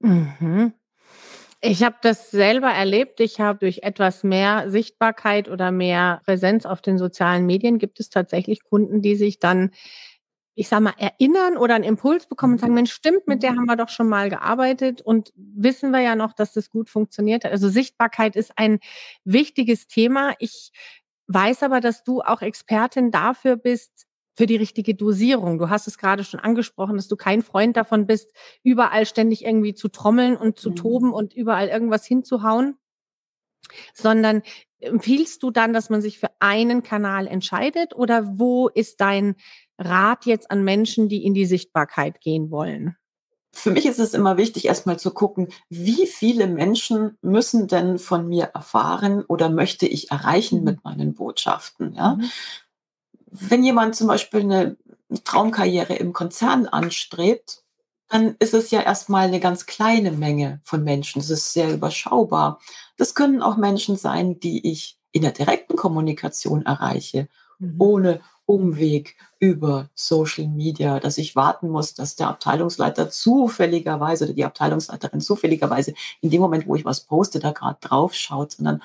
Mhm. 0.00 0.72
Ich 1.64 1.84
habe 1.84 1.96
das 2.02 2.32
selber 2.32 2.70
erlebt. 2.70 3.20
Ich 3.20 3.40
habe 3.40 3.60
durch 3.60 3.84
etwas 3.84 4.24
mehr 4.24 4.68
Sichtbarkeit 4.68 5.48
oder 5.48 5.70
mehr 5.70 6.20
Präsenz 6.24 6.66
auf 6.66 6.82
den 6.82 6.98
sozialen 6.98 7.46
Medien 7.46 7.78
gibt 7.78 8.00
es 8.00 8.10
tatsächlich 8.10 8.64
Kunden, 8.64 9.00
die 9.00 9.14
sich 9.14 9.38
dann, 9.38 9.70
ich 10.54 10.68
sage 10.68 10.82
mal, 10.84 10.94
erinnern 10.98 11.56
oder 11.56 11.76
'n 11.76 11.82
Impuls 11.84 12.26
bekommen 12.26 12.54
und 12.54 12.60
Mhm. 12.60 12.60
sagen: 12.60 12.74
„Mensch, 12.74 12.92
stimmt, 12.92 13.26
mit 13.28 13.42
der 13.42 13.50
Mhm. 13.50 13.56
haben 13.56 13.66
wir 13.66 13.76
doch 13.76 13.88
schon 13.88 14.08
mal 14.08 14.30
gearbeitet 14.30 15.02
und 15.02 15.32
wissen 15.36 15.90
wir 15.92 16.00
ja 16.00 16.16
noch, 16.16 16.32
dass 16.34 16.52
das 16.52 16.70
gut 16.70 16.90
funktioniert 16.90 17.44
hat.“ 17.44 17.52
Also, 17.52 17.68
Sichtbarkeit 17.70 18.36
ist 18.36 18.52
ein 18.58 18.80
wichtiges 19.24 19.86
Thema. 19.88 20.34
Ich 20.40 20.72
weiß 21.28 21.62
aber, 21.62 21.80
dass 21.80 22.04
du 22.04 22.20
auch 22.22 22.42
Expertin 22.42 23.10
dafür 23.10 23.56
bist, 23.56 24.06
für 24.36 24.46
die 24.46 24.56
richtige 24.56 24.94
Dosierung. 24.94 25.58
Du 25.58 25.68
hast 25.70 25.86
es 25.88 25.98
grade 25.98 26.24
schon 26.24 26.40
angesprochen, 26.40 26.96
dass 26.96 27.08
du 27.08 27.16
kein 27.16 27.42
Freund 27.42 27.76
davon 27.76 28.06
bist, 28.06 28.32
überall 28.64 29.04
ständig 29.06 29.44
irgendwie 29.44 29.74
zu 29.74 29.88
trommeln 29.88 30.36
und 30.38 30.58
zu 30.58 30.70
Mhm. 30.70 30.72
toben 30.72 31.12
und 31.12 31.34
überall 31.34 31.68
irgendwas 31.68 32.06
hinzuhauen 32.06 32.76
sondern 33.94 34.42
empfiehlst 34.80 35.42
du 35.42 35.50
dann, 35.50 35.72
dass 35.72 35.90
man 35.90 36.02
sich 36.02 36.18
für 36.18 36.30
einen 36.40 36.82
Kanal 36.82 37.26
entscheidet 37.26 37.94
oder 37.94 38.38
wo 38.38 38.68
ist 38.68 39.00
dein 39.00 39.36
Rat 39.82 40.26
jetzt 40.26 40.50
an 40.50 40.64
Menschen, 40.64 41.08
die 41.08 41.24
in 41.24 41.34
die 41.34 41.46
Sichtbarkeit 41.46 42.20
gehen 42.20 42.50
wollen? 42.50 42.96
Für 43.54 43.70
mich 43.70 43.84
ist 43.86 43.98
es 43.98 44.14
immer 44.14 44.38
wichtig, 44.38 44.64
erst 44.64 44.86
mal 44.86 44.98
zu 44.98 45.10
gucken, 45.12 45.48
wie 45.68 46.06
viele 46.06 46.46
Menschen 46.46 47.18
müssen 47.20 47.68
denn 47.68 47.98
von 47.98 48.26
mir 48.26 48.44
erfahren 48.54 49.22
oder 49.28 49.50
möchte 49.50 49.86
ich 49.86 50.10
erreichen 50.10 50.60
Mhm. 50.60 50.64
mit 50.64 50.84
meinen 50.84 51.14
Botschaften, 51.14 51.92
ja? 51.94 52.14
Mhm. 52.14 52.30
Wenn 53.30 53.64
jemand 53.64 53.96
zum 53.96 54.08
Beispiel 54.08 54.44
'ne 54.44 54.76
Traumkarriere 55.24 55.94
im 55.94 56.12
Konzern 56.12 56.66
anstrebt, 56.66 57.62
dann 58.08 58.36
ist 58.40 58.54
es 58.54 58.70
ja 58.70 58.82
erst 58.82 59.08
mal 59.08 59.30
'ne 59.30 59.40
ganz 59.40 59.66
kleine 59.66 60.12
Menge 60.12 60.60
von 60.64 60.84
Menschen. 60.84 61.20
Das 61.20 61.30
ist 61.30 61.52
sehr 61.52 61.72
überschaubar. 61.72 62.60
Das 62.98 63.14
können 63.14 63.42
auch 63.42 63.56
Menschen 63.56 63.96
sein, 63.96 64.40
die 64.40 64.70
ich 64.70 64.98
in 65.12 65.22
der 65.22 65.32
direkten 65.32 65.76
Kommunikation 65.76 66.64
erreiche, 66.66 67.28
Mhm. 67.62 67.74
ohne 67.78 68.20
Umweg 68.44 69.16
über 69.38 69.88
Social 69.94 70.48
Media, 70.48 70.98
dass 71.00 71.16
ich 71.16 71.36
warten 71.36 71.68
muss, 71.70 71.94
dass 71.94 72.16
der 72.16 72.28
Abteilungsleiter 72.28 73.08
zufälligerweise 73.08 74.24
oder 74.24 74.34
die 74.34 74.44
Abteilungsleiterin 74.44 75.20
zufälligerweise 75.20 75.94
in 76.20 76.30
dem 76.30 76.40
Moment, 76.40 76.66
wo 76.66 76.74
ich 76.74 76.84
was 76.84 77.02
poste, 77.02 77.38
da 77.38 77.52
grad 77.52 77.78
drauf 77.80 78.14
schaut, 78.14 78.52
sondern 78.52 78.82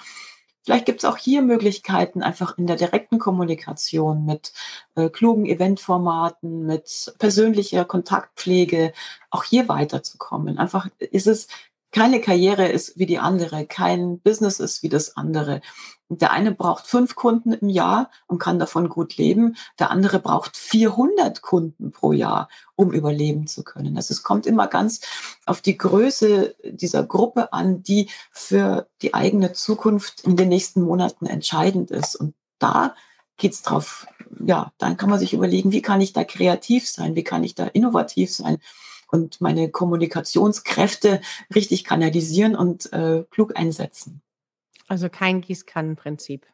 vielleicht 0.64 0.86
gibt's 0.86 1.06
auch 1.06 1.18
hier 1.18 1.42
Möglichkeiten, 1.42 2.22
einfach 2.22 2.58
in 2.58 2.68
der 2.68 2.76
direkten 2.76 3.20
Kommunikation 3.20 4.26
mit, 4.26 4.54
äh, 4.96 5.10
klugen 5.10 5.46
Eventformaten, 5.46 6.66
mit 6.66 7.14
persönlicher 7.20 7.84
Kontaktpflege 7.84 8.94
auch 9.32 9.44
hier 9.44 9.68
weiterzukommen. 9.70 10.60
Einfach 10.60 10.88
ist 11.00 11.28
es 11.28 11.48
keine 11.92 12.20
Karriere 12.22 12.68
ist 12.68 12.98
wie 12.98 13.06
die 13.06 13.20
andere, 13.20 13.66
kein 13.66 14.20
Business 14.20 14.60
ist 14.60 14.84
wie 14.84 14.90
das 14.90 15.16
andere. 15.16 15.62
Der 16.10 16.32
eine 16.32 16.54
braucht 16.54 16.88
5 16.88 17.16
Kunden 17.16 17.54
im 17.54 17.70
Jahr 17.70 18.12
und 18.28 18.40
kann 18.40 18.60
davon 18.60 18.88
gut 18.88 19.18
leben. 19.18 19.56
Der 19.80 19.92
andere 19.92 20.20
braucht 20.20 20.56
400 20.56 21.42
Kunden 21.42 21.92
pro 21.92 22.14
Jahr, 22.14 22.50
um 22.76 22.92
überleben 22.92 23.48
zu 23.48 23.64
können. 23.64 23.98
Also, 23.98 24.14
es 24.14 24.24
kommt 24.24 24.46
immer 24.46 24.68
ganz 24.68 25.02
auf 25.46 25.62
die 25.62 25.78
Größe 25.78 26.56
dieser 26.64 27.04
Gruppe 27.04 27.52
an, 27.52 27.84
die 27.84 28.10
für 28.32 28.88
die 29.02 29.14
eigene 29.14 29.54
Zukunft 29.54 30.22
in 30.22 30.38
den 30.38 30.50
nächsten 30.50 30.82
Monaten 30.82 31.26
entscheidend 31.26 31.92
ist. 31.92 32.16
Und 32.16 32.36
da 32.60 32.96
geht's 33.38 33.62
drauf 33.62 34.08
ja, 34.46 34.72
dann 34.78 34.98
kann 34.98 35.10
man 35.10 35.20
sich 35.20 35.34
überlegen: 35.34 35.72
„Wie 35.72 35.82
kann 35.82 36.02
ich 36.02 36.14
da 36.14 36.24
kreativ 36.24 36.88
sein? 36.88 37.16
Wie 37.16 37.24
kann 37.24 37.44
ich 37.44 37.56
da 37.56 37.66
innovativ 37.68 38.34
sein 38.34 38.60
und 39.12 39.42
meine 39.42 39.70
Kommunikationskräfte 39.72 41.22
richtig 41.54 41.84
kanalisieren 41.84 42.56
und, 42.56 42.92
äh, 42.94 43.24
klug 43.32 43.58
einsetzen?“ 43.58 44.22
Also, 44.90 45.10
kein 45.10 45.40
Gießkannenprinzip. 45.42 46.46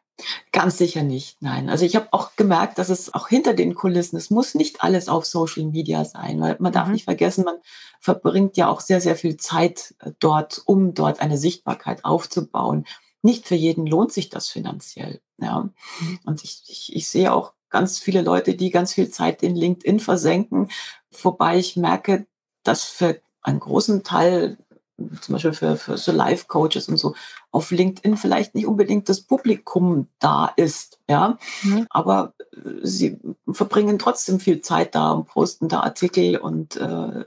Ganz 0.52 0.78
sicher 0.78 1.02
nicht, 1.02 1.42
nein. 1.42 1.68
Also, 1.68 1.84
ich 1.84 1.96
habe 1.96 2.08
auch 2.12 2.36
gemerkt, 2.36 2.78
dass 2.78 2.88
es 2.88 3.12
auch 3.14 3.28
hinter 3.28 3.52
den 3.54 3.74
Kulissen 3.74 4.16
es 4.16 4.30
muss 4.30 4.54
nicht 4.54 4.82
alles 4.84 5.08
auf 5.08 5.24
Social 5.26 5.64
Media 5.64 6.04
sein, 6.04 6.40
weil 6.40 6.56
man 6.60 6.72
darf 6.72 6.86
Mhm. 6.86 6.92
nicht 6.92 7.04
vergessen, 7.04 7.44
man 7.44 7.56
verbringt 8.00 8.56
ja 8.56 8.68
auch 8.68 8.80
sehr, 8.80 9.00
sehr 9.00 9.16
viel 9.16 9.36
Zeit, 9.36 9.94
äh, 10.00 10.12
dort, 10.20 10.62
um 10.66 10.94
dort 10.94 11.20
eine 11.20 11.36
Sichtbarkeit 11.38 12.04
aufzubauen. 12.04 12.86
Nicht 13.22 13.46
für 13.48 13.56
jeden 13.56 13.86
lohnt 13.86 14.12
sich 14.12 14.28
das 14.30 14.48
finanziell, 14.48 15.20
ja? 15.38 15.68
Mhm. 15.98 16.20
Und 16.24 16.44
ich 16.44 16.62
ich 16.68 16.94
ich 16.94 17.08
sehe 17.08 17.32
auch 17.32 17.52
ganz 17.70 17.98
viele 17.98 18.22
Leute, 18.22 18.54
die 18.54 18.70
ganz 18.70 18.92
viel 18.94 19.10
Zeit 19.10 19.42
in 19.42 19.56
LinkedIn 19.56 19.98
versenken, 19.98 20.68
wobei 21.22 21.58
ich 21.58 21.76
merke, 21.76 22.26
dass 22.64 22.84
für 22.84 23.20
einen 23.42 23.60
großen 23.60 24.02
Teil, 24.02 24.58
zum 25.20 25.34
Beispiel 25.34 25.52
für 25.52 25.76
für 25.76 25.96
so 25.98 26.12
Life-Coaches 26.12 26.88
und 26.88 26.96
so, 26.98 27.14
auf 27.50 27.70
LinkedIn 27.70 28.16
vielleicht 28.16 28.54
nicht 28.54 28.66
unbedingt 28.66 29.08
das 29.08 29.22
Publikum 29.22 30.08
da 30.20 30.52
ist, 30.56 30.98
ja? 31.08 31.38
Mhm. 31.62 31.86
Aber, 31.90 32.34
äh, 32.52 32.58
sie 32.82 33.18
verbringen 33.50 33.98
trotzdem 33.98 34.40
viel 34.40 34.60
Zeit 34.60 34.94
da 34.94 35.12
und 35.12 35.26
posten 35.26 35.68
da 35.68 35.80
Artikel 35.80 36.36
und, 36.36 36.76
äh, 36.76 37.24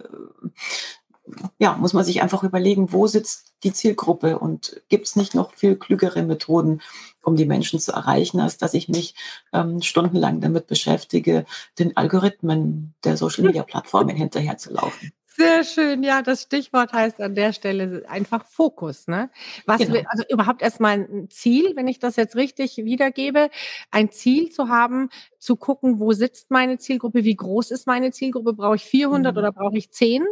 ja, 1.59 1.73
muss 1.75 1.93
man 1.93 2.03
sich 2.05 2.21
einfach 2.21 2.43
überlegen, 2.43 2.91
wo 2.93 3.07
sitzt 3.07 3.53
die 3.63 3.73
Zielgruppe 3.73 4.39
und 4.39 4.81
gibt's 4.89 5.15
nicht 5.15 5.35
noch 5.35 5.53
viel 5.53 5.75
klügere 5.75 6.23
Methoden, 6.23 6.81
um 7.23 7.35
die 7.35 7.45
Menschen 7.45 7.79
zu 7.79 7.91
erreichen, 7.91 8.39
als 8.39 8.57
dass 8.57 8.73
ich 8.73 8.87
mich, 8.87 9.15
ähm, 9.53 9.81
stundenlang 9.81 10.41
damit 10.41 10.67
beschäftige, 10.67 11.45
den 11.79 11.97
Algorithmen 11.97 12.95
der 13.03 13.17
Social-Media-Plattformen 13.17 14.15
hinterherzulaufen. 14.15 15.11
Sehr 15.39 15.63
schön. 15.63 16.01
Ja, 16.01 16.23
das 16.23 16.41
Stichwort 16.41 16.91
heißt 16.93 17.21
an 17.21 17.35
der 17.35 17.53
Stelle 17.53 18.03
einfach 18.09 18.43
Fokus, 18.47 19.07
ne? 19.07 19.29
Was 19.67 19.81
Genau. 19.83 19.99
also, 20.09 20.23
überhaupt 20.29 20.63
erst 20.63 20.79
mal 20.79 20.97
'n 20.99 21.29
Ziel, 21.29 21.73
wenn 21.75 21.87
ich 21.87 21.99
das 21.99 22.15
jetzt 22.15 22.35
richtig 22.35 22.77
wiedergebe, 22.77 23.51
ein 23.91 24.09
Ziel 24.11 24.49
zu 24.49 24.67
haben, 24.69 25.09
zu 25.37 25.55
gucken, 25.55 25.99
wo 25.99 26.11
sitzt 26.11 26.49
meine 26.49 26.79
Zielgruppe, 26.79 27.23
wie 27.23 27.35
groß 27.35 27.69
ist 27.69 27.85
meine 27.85 28.09
Zielgruppe, 28.11 28.53
brauche 28.53 28.77
ich 28.77 28.85
400 28.85 29.35
Mhm. 29.35 29.37
oder 29.37 29.51
brauche 29.51 29.77
ich 29.77 29.91
10? 29.91 30.25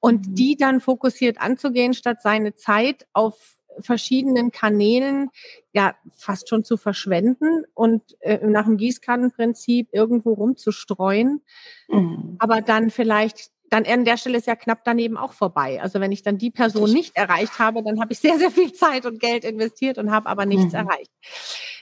Und 0.00 0.26
Mhm. 0.26 0.34
die 0.34 0.56
dann 0.56 0.80
fokussiert 0.80 1.40
anzugehen, 1.40 1.94
statt 1.94 2.20
seine 2.20 2.56
Zeit 2.56 3.06
auf 3.12 3.56
verschiedenen 3.78 4.50
Kanälen, 4.50 5.30
ja, 5.72 5.94
fast 6.16 6.48
schon 6.48 6.64
zu 6.64 6.76
verschwenden 6.76 7.62
und, 7.74 8.02
äh, 8.20 8.44
nach 8.44 8.64
dem 8.64 8.78
Gießkannenprinzip 8.78 9.88
irgendwo 9.92 10.32
rumzustreuen. 10.32 11.40
Mhm. 11.88 12.36
Aber 12.38 12.62
dann 12.62 12.90
vielleicht 12.90 13.50
dann 13.70 13.86
an 13.86 14.04
der 14.04 14.16
Stelle 14.16 14.36
ist 14.36 14.46
ja 14.46 14.56
knapp 14.56 14.84
daneben 14.84 15.16
auch 15.16 15.32
vorbei. 15.32 15.80
Also, 15.80 16.00
wenn 16.00 16.12
ich 16.12 16.22
dann 16.22 16.38
die 16.38 16.50
Person 16.50 16.92
nicht 16.92 17.16
erreicht 17.16 17.58
habe, 17.58 17.82
dann 17.82 18.00
habe 18.00 18.12
ich 18.12 18.18
sehr, 18.18 18.36
sehr 18.38 18.50
viel 18.50 18.72
Zeit 18.72 19.06
und 19.06 19.20
Geld 19.20 19.44
investiert 19.44 19.96
und 19.98 20.10
habe 20.10 20.28
aber 20.28 20.44
nichts 20.44 20.72
Mhm. 20.72 20.80
erreicht. 20.80 21.10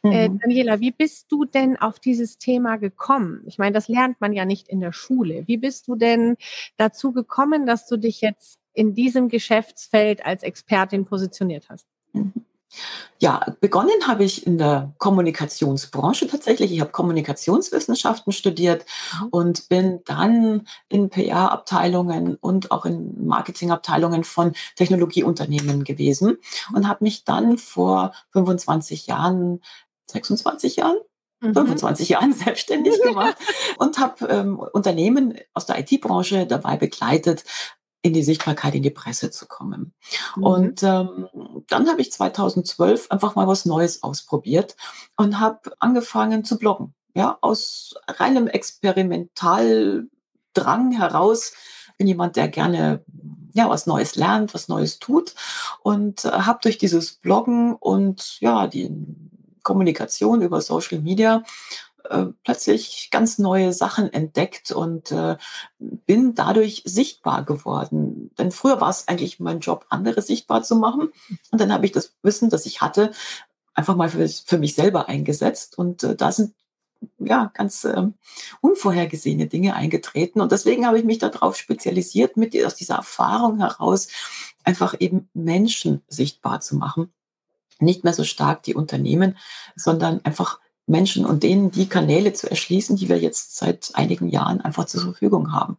Äh, 0.04 0.28
Mhm. 0.28 0.38
Daniela, 0.40 0.80
wie 0.80 0.92
bist 0.92 1.32
du 1.32 1.44
denn 1.44 1.76
auf 1.76 1.98
dieses 1.98 2.38
Thema 2.38 2.76
gekommen? 2.76 3.42
Ich 3.46 3.58
meine, 3.58 3.72
das 3.72 3.88
lernt 3.88 4.20
man 4.20 4.32
ja 4.32 4.44
nicht 4.44 4.68
in 4.68 4.80
der 4.80 4.92
Schule. 4.92 5.44
Wie 5.46 5.56
bist 5.56 5.88
du 5.88 5.96
denn 5.96 6.36
dazu 6.76 7.12
gekommen, 7.12 7.66
dass 7.66 7.86
du 7.86 7.96
dich 7.96 8.20
jetzt 8.20 8.58
in 8.74 8.94
diesem 8.94 9.28
Geschäftsfeld 9.28 10.24
als 10.24 10.42
Expertin 10.44 11.04
positioniert 11.04 11.68
hast? 11.68 11.86
Mhm. 12.12 12.32
Ja, 13.20 13.44
begonnen 13.60 14.06
habe 14.06 14.22
ich 14.22 14.46
in 14.46 14.58
der 14.58 14.94
Kommunikationsbranche 14.98 16.28
tatsächlich. 16.28 16.70
Ich 16.72 16.80
habe 16.80 16.92
Kommunikationswissenschaften 16.92 18.32
studiert 18.32 18.84
Mhm. 19.20 19.28
und 19.30 19.68
bin 19.68 20.00
dann 20.04 20.68
in 20.88 21.10
PR-Abteilungen 21.10 22.36
und 22.36 22.70
auch 22.70 22.86
in 22.86 23.26
Marketingabteilungen 23.26 24.22
von 24.22 24.52
Technologieunternehmen 24.76 25.82
gewesen 25.82 26.38
Mhm. 26.70 26.76
und 26.76 26.88
habe 26.88 27.02
mich 27.04 27.24
dann 27.24 27.58
vor 27.58 28.12
25 28.32 29.08
Jahren 29.08 29.60
26 30.06 30.76
Jahren? 30.76 30.96
Mhm. 31.40 31.54
25 31.54 32.08
Jahren 32.10 32.32
selbstständig 32.56 33.00
gemacht 33.02 33.36
und 33.78 33.98
habe, 33.98 34.26
ähm, 34.26 34.58
Unternehmen 34.58 35.34
aus 35.54 35.66
der 35.66 35.78
IT-Branche 35.80 36.46
dabei 36.46 36.76
begleitet, 36.76 37.44
in 38.02 38.12
die 38.12 38.22
Sichtbarkeit, 38.22 38.74
in 38.74 38.82
die 38.82 38.90
Presse 38.90 39.30
zu 39.30 39.46
kommen. 39.46 39.92
Mhm. 40.36 40.42
Und, 40.42 40.82
ähm, 40.82 41.28
dann 41.68 41.88
habe 41.88 42.00
ich 42.00 42.12
2012 42.12 43.10
einfach 43.10 43.34
mal 43.34 43.46
was 43.46 43.64
Neues 43.64 44.02
ausprobiert 44.02 44.76
und 45.16 45.40
habe 45.40 45.72
angefangen 45.78 46.44
zu 46.44 46.58
bloggen. 46.58 46.94
Ja, 47.14 47.38
aus 47.40 47.94
reinem 48.06 48.46
Experimentaldrang 48.46 50.92
heraus 50.92 51.52
bin 51.96 52.06
jemand, 52.06 52.36
der 52.36 52.48
gerne 52.48 53.02
ja 53.54 53.68
was 53.68 53.86
Neues 53.86 54.14
lernt, 54.14 54.54
was 54.54 54.68
Neues 54.68 55.00
tut 55.00 55.34
und 55.82 56.24
äh, 56.24 56.30
habe 56.30 56.60
durch 56.62 56.78
dieses 56.78 57.14
Bloggen 57.14 57.74
und 57.74 58.40
ja 58.40 58.68
die 58.68 58.90
Kommunikation 59.64 60.40
über 60.40 60.60
Social 60.60 61.00
Media 61.00 61.42
äh, 62.10 62.26
plötzlich 62.44 63.08
ganz 63.10 63.38
neue 63.38 63.72
Sachen 63.72 64.12
entdeckt 64.12 64.70
und 64.72 65.12
äh, 65.12 65.36
bin 65.78 66.34
dadurch 66.34 66.82
sichtbar 66.84 67.44
geworden. 67.44 68.30
Denn 68.38 68.50
früher 68.50 68.80
war 68.80 68.90
es 68.90 69.08
eigentlich 69.08 69.40
mein 69.40 69.60
Job, 69.60 69.86
andere 69.88 70.22
sichtbar 70.22 70.62
zu 70.62 70.76
machen. 70.76 71.12
Und 71.50 71.60
dann 71.60 71.72
habe 71.72 71.86
ich 71.86 71.92
das 71.92 72.14
Wissen, 72.22 72.50
das 72.50 72.66
ich 72.66 72.80
hatte, 72.80 73.12
einfach 73.74 73.96
mal 73.96 74.08
für, 74.08 74.28
für 74.28 74.58
mich 74.58 74.74
selber 74.74 75.08
eingesetzt. 75.08 75.78
Und 75.78 76.02
äh, 76.02 76.16
da 76.16 76.32
sind 76.32 76.54
ja, 77.18 77.50
ganz 77.54 77.84
ähm, 77.84 78.14
unvorhergesehene 78.60 79.46
Dinge 79.46 79.74
eingetreten. 79.74 80.40
Und 80.40 80.52
deswegen 80.52 80.86
habe 80.86 80.98
ich 80.98 81.04
mich 81.04 81.18
darauf 81.18 81.56
spezialisiert, 81.56 82.36
mit 82.36 82.56
aus 82.64 82.74
dieser 82.74 82.96
Erfahrung 82.96 83.58
heraus 83.58 84.08
einfach 84.64 84.96
eben 84.98 85.28
Menschen 85.34 86.02
sichtbar 86.08 86.60
zu 86.60 86.76
machen. 86.76 87.12
Nicht 87.80 88.04
mehr 88.04 88.12
so 88.12 88.24
stark 88.24 88.64
die 88.64 88.74
Unternehmen, 88.74 89.36
sondern 89.76 90.24
einfach 90.24 90.60
Menschen 90.88 91.24
und 91.24 91.42
denen 91.42 91.70
die 91.70 91.88
Kanäle 91.88 92.32
zu 92.32 92.50
erschließen, 92.50 92.96
die 92.96 93.08
wir 93.08 93.18
jetzt 93.18 93.56
seit 93.56 93.90
einigen 93.94 94.28
Jahren 94.28 94.60
einfach 94.60 94.86
zur 94.86 95.02
Verfügung 95.02 95.52
haben. 95.52 95.78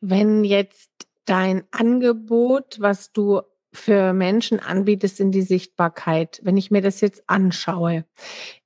Wenn 0.00 0.44
jetzt 0.44 0.90
dein 1.24 1.64
Angebot, 1.70 2.76
was 2.80 3.12
du 3.12 3.42
für 3.74 4.12
Menschen 4.12 4.60
anbietest 4.60 5.18
in 5.18 5.32
die 5.32 5.42
Sichtbarkeit, 5.42 6.40
wenn 6.44 6.56
ich 6.56 6.70
mir 6.70 6.80
das 6.80 7.00
jetzt 7.00 7.24
anschaue, 7.26 8.04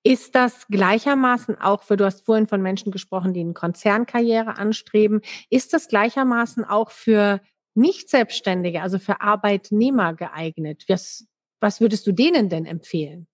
ist 0.02 0.34
das 0.34 0.66
gleichermaßen 0.68 1.58
auch 1.58 1.82
für, 1.82 1.96
du 1.96 2.04
hast 2.04 2.26
vorhin 2.26 2.46
von 2.46 2.60
Menschen 2.60 2.92
gesprochen, 2.92 3.32
die 3.32 3.40
eine 3.40 3.54
Konzernkarriere 3.54 4.58
anstreben, 4.58 5.22
ist 5.48 5.72
das 5.72 5.88
gleichermaßen 5.88 6.64
auch 6.64 6.90
für 6.90 7.40
Nicht-Selbstständige, 7.74 8.82
also 8.82 8.98
für 8.98 9.20
Arbeitnehmer 9.22 10.14
geeignet? 10.14 10.84
Was, 10.88 11.26
was 11.60 11.80
würdest 11.80 12.06
du 12.06 12.12
denen 12.12 12.50
denn 12.50 12.66
empfehlen? 12.66 13.26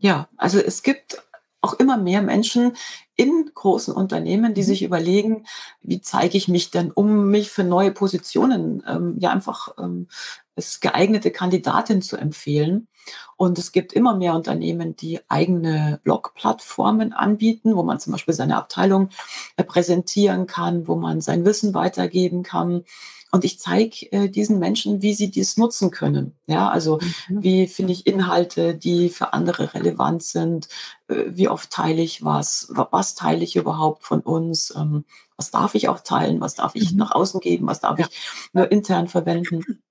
Ja, 0.00 0.28
also 0.36 0.60
es 0.60 0.84
gibt 0.84 1.27
auch 1.60 1.74
immer 1.74 1.96
mehr 1.96 2.22
Menschen 2.22 2.76
in 3.16 3.50
großen 3.52 3.92
Unternehmen, 3.92 4.54
die 4.54 4.62
mhm. 4.62 4.66
sich 4.66 4.82
überlegen, 4.82 5.46
wie 5.82 6.00
zeige 6.00 6.36
ich 6.36 6.48
mich 6.48 6.70
denn, 6.70 6.90
um 6.92 7.30
mich 7.30 7.50
für 7.50 7.64
neue 7.64 7.90
Positionen 7.90 8.82
ähm, 8.86 9.16
ja 9.18 9.30
einfach 9.30 9.74
ähm, 9.78 10.06
als 10.54 10.80
geeignete 10.80 11.30
Kandidatin 11.30 12.02
zu 12.02 12.16
empfehlen. 12.16 12.88
Und 13.36 13.58
es 13.58 13.72
gibt 13.72 13.92
immer 13.92 14.14
mehr 14.14 14.34
Unternehmen, 14.34 14.94
die 14.94 15.20
eigene 15.28 16.00
Blog-Plattformen 16.04 17.12
anbieten, 17.12 17.74
wo 17.74 17.82
man 17.82 17.98
zum 17.98 18.12
Beispiel 18.12 18.34
seine 18.34 18.56
Abteilung 18.56 19.08
äh, 19.56 19.64
präsentieren 19.64 20.46
kann, 20.46 20.86
wo 20.86 20.96
man 20.96 21.20
sein 21.20 21.44
Wissen 21.44 21.74
weitergeben 21.74 22.42
kann 22.42 22.84
und 23.30 23.44
ich 23.44 23.58
zeige 23.58 24.10
äh, 24.12 24.28
diesen 24.28 24.58
Menschen, 24.58 25.02
wie 25.02 25.12
sie 25.12 25.30
dies 25.30 25.56
nutzen 25.56 25.90
können. 25.90 26.36
Ja, 26.46 26.68
also 26.68 26.98
mhm. 27.28 27.42
wie 27.42 27.66
finde 27.66 27.92
ich 27.92 28.06
Inhalte, 28.06 28.74
die 28.74 29.10
für 29.10 29.32
andere 29.34 29.74
relevant 29.74 30.22
sind, 30.22 30.68
äh, 31.08 31.24
wie 31.28 31.48
oft 31.48 31.70
teile 31.70 32.00
ich 32.00 32.24
was, 32.24 32.68
was 32.70 33.14
teile 33.14 33.44
ich 33.44 33.56
überhaupt 33.56 34.04
von 34.04 34.20
uns, 34.20 34.72
ähm, 34.76 35.04
was 35.36 35.50
darf 35.50 35.74
ich 35.74 35.88
auch 35.88 36.00
teilen, 36.00 36.40
was 36.40 36.54
darf 36.54 36.74
ich 36.74 36.92
mhm. 36.92 36.98
nach 36.98 37.10
außen 37.10 37.40
geben, 37.40 37.66
was 37.66 37.80
darf 37.80 37.98
ja. 37.98 38.06
ich 38.08 38.50
nur 38.52 38.70
intern 38.72 39.08
verwenden. 39.08 39.82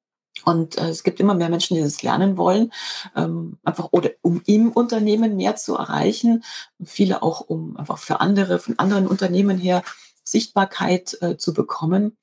Und 0.43 0.77
äh, 0.77 0.89
es 0.89 1.03
gibt 1.03 1.19
immer 1.19 1.33
mehr 1.33 1.49
Menschen, 1.49 1.75
die 1.75 1.83
das 1.83 2.01
lernen 2.01 2.37
wollen, 2.37 2.71
ähm, 3.15 3.57
einfach 3.63 3.89
oder 3.91 4.11
um 4.21 4.41
im 4.45 4.71
Unternehmen 4.71 5.35
mehr 5.35 5.55
zu 5.55 5.75
erreichen. 5.75 6.43
Und 6.79 6.89
viele 6.89 7.21
auch, 7.21 7.41
um 7.41 7.77
einfach 7.77 7.97
für 7.97 8.19
andere, 8.19 8.59
von 8.59 8.79
anderen 8.79 9.07
Unternehmen 9.07 9.57
her 9.57 9.83
Sichtbarkeit 10.23 11.17
äh, 11.21 11.37
zu 11.37 11.53
bekommen 11.53 12.17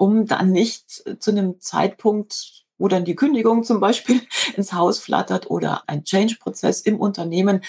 um 0.00 0.24
dann 0.24 0.50
nicht 0.50 1.04
zu 1.20 1.30
einem 1.30 1.60
Zeitpunkt, 1.60 2.64
wo 2.78 2.88
dann 2.88 3.04
die 3.04 3.14
Kündigung 3.14 3.64
zum 3.64 3.80
Beispiel 3.80 4.22
ins 4.56 4.72
Haus 4.72 4.98
flattert 4.98 5.50
oder 5.50 5.82
ein 5.88 6.04
Change-Prozess 6.04 6.80
im 6.80 6.98
Unternehmen 6.98 7.62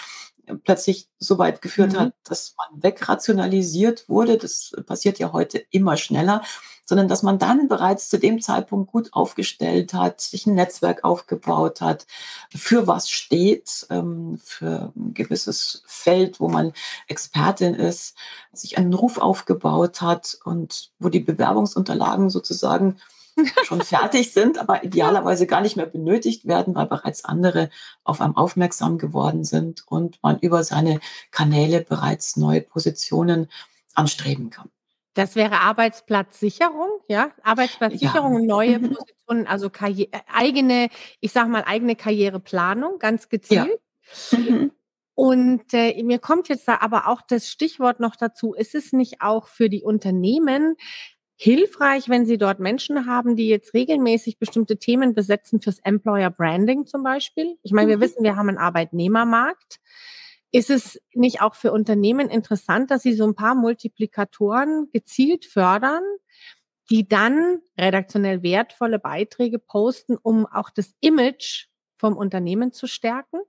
plötzlich 0.64 1.10
so 1.20 1.38
weit 1.38 1.62
geführt 1.62 1.94
mhm. 1.94 1.98
hat, 1.98 2.14
dass 2.24 2.56
man 2.58 2.84
wegrationalisiert 2.84 4.10
wurde. 4.10 4.38
Das 4.38 4.72
passiert 4.86 5.20
ja 5.20 5.34
heute 5.34 5.64
immer 5.72 5.98
schneller 5.98 6.42
sondern 6.92 7.08
dass 7.08 7.24
man 7.24 7.40
dann 7.40 7.70
bereits 7.70 8.10
zu 8.10 8.20
dem 8.20 8.42
Zeitpunkt 8.42 8.92
gut 8.92 9.14
aufgestellt 9.14 9.94
hat, 9.94 10.20
sich 10.20 10.46
ein 10.46 10.56
Netzwerk 10.56 11.06
aufgebaut 11.06 11.80
hat, 11.80 12.06
für 12.54 12.86
was 12.86 13.10
steht, 13.10 13.88
ähm, 13.90 14.38
für 14.44 14.92
ein 14.94 15.14
gewisses 15.14 15.84
Feld, 15.86 16.42
wo 16.42 16.50
man 16.50 16.74
Expertin 17.08 17.76
ist, 17.76 18.18
sich 18.52 18.78
einen 18.78 18.94
Ruf 18.94 19.20
aufgebaut 19.20 20.02
hat 20.02 20.38
und 20.44 20.92
wo 21.00 21.08
die 21.08 21.22
Bewerbungsunterlagen 21.22 22.30
sozusagen 22.30 22.98
schon 23.64 23.82
fertig 23.82 24.34
sind, 24.34 24.58
aber 24.58 24.84
idealerweise 24.84 25.48
gar 25.48 25.62
nicht 25.62 25.76
mehr 25.76 25.86
benötigt 25.86 26.46
werden, 26.46 26.76
weil 26.76 26.88
bereits 26.88 27.26
andere 27.26 27.70
auf 28.04 28.22
einem 28.22 28.36
aufmerksam 28.36 28.98
geworden 28.98 29.44
sind 29.44 29.84
und 29.88 30.20
man 30.22 30.40
über 30.40 30.64
seine 30.64 31.00
Kanäle 31.32 31.82
bereits 31.82 32.38
neue 32.38 32.62
Positionen 32.62 33.50
anstreben 33.94 34.50
kann. 34.50 34.70
Das 35.14 35.36
wäre 35.36 35.60
Arbeitsplatzsicherung, 35.60 36.90
ja, 37.08 37.32
Arbeitsplatzsicherung, 37.44 38.42
ja. 38.42 38.46
neue. 38.46 38.80
Positionen, 39.32 39.48
also 39.48 39.70
Karriere, 39.70 40.10
äh, 40.14 40.20
eigene, 40.34 40.90
ich 41.20 41.32
sage 41.32 41.50
mal 41.50 41.64
eigene 41.66 41.96
Karriereplanung, 41.96 43.00
ganz 43.00 43.30
gezielt. 43.30 43.80
Ja. 44.32 44.38
Mhm. 44.38 44.72
Und 45.14 45.74
äh, 45.74 46.02
mir 46.04 46.20
kommt 46.20 46.48
jetzt 46.50 46.68
da 46.68 46.80
aber 46.80 47.08
auch 47.08 47.22
das 47.22 47.48
Stichwort 47.50 48.00
noch 48.00 48.16
dazu: 48.16 48.54
Ist 48.54 48.74
es 48.74 48.94
nicht 48.94 49.22
auch 49.22 49.48
für 49.48 49.70
die 49.70 49.84
Unternehmen 49.84 50.78
hilfreich, 51.42 52.08
wenn 52.08 52.28
sie 52.28 52.38
dort 52.38 52.60
Menschen 52.60 53.08
haben, 53.08 53.36
die 53.36 53.48
jetzt 53.48 53.74
regelmäßig 53.74 54.38
bestimmte 54.38 54.78
Themen 54.78 55.16
besetzen 55.16 55.60
fürs 55.60 55.80
Employer 55.80 56.30
Branding 56.30 56.86
zum 56.86 57.02
Beispiel? 57.02 57.58
Ich 57.64 57.72
meine, 57.72 57.90
wir 57.90 57.98
mhm. 57.98 58.02
wissen, 58.02 58.24
wir 58.24 58.36
haben 58.36 58.48
einen 58.48 58.60
Arbeitnehmermarkt. 58.60 59.80
Ist 60.52 60.70
es 60.70 61.02
nicht 61.16 61.42
auch 61.42 61.56
für 61.56 61.72
Unternehmen 61.72 62.30
interessant, 62.30 62.92
dass 62.92 63.02
sie 63.02 63.14
so 63.14 63.26
ein 63.26 63.34
paar 63.34 63.56
Multiplikatoren 63.56 64.90
gezielt 64.94 65.46
fördern, 65.46 66.04
die 66.92 67.08
dann 67.08 67.58
redaktionell 67.76 68.44
wertvolle 68.44 69.00
Beiträge 69.00 69.58
posten, 69.58 70.18
um 70.22 70.46
auch 70.46 70.70
das 70.70 70.94
Image 71.00 71.70
vom 71.98 72.18
Unternehmen 72.18 72.72
zu 72.72 72.86
stärken? 72.86 73.40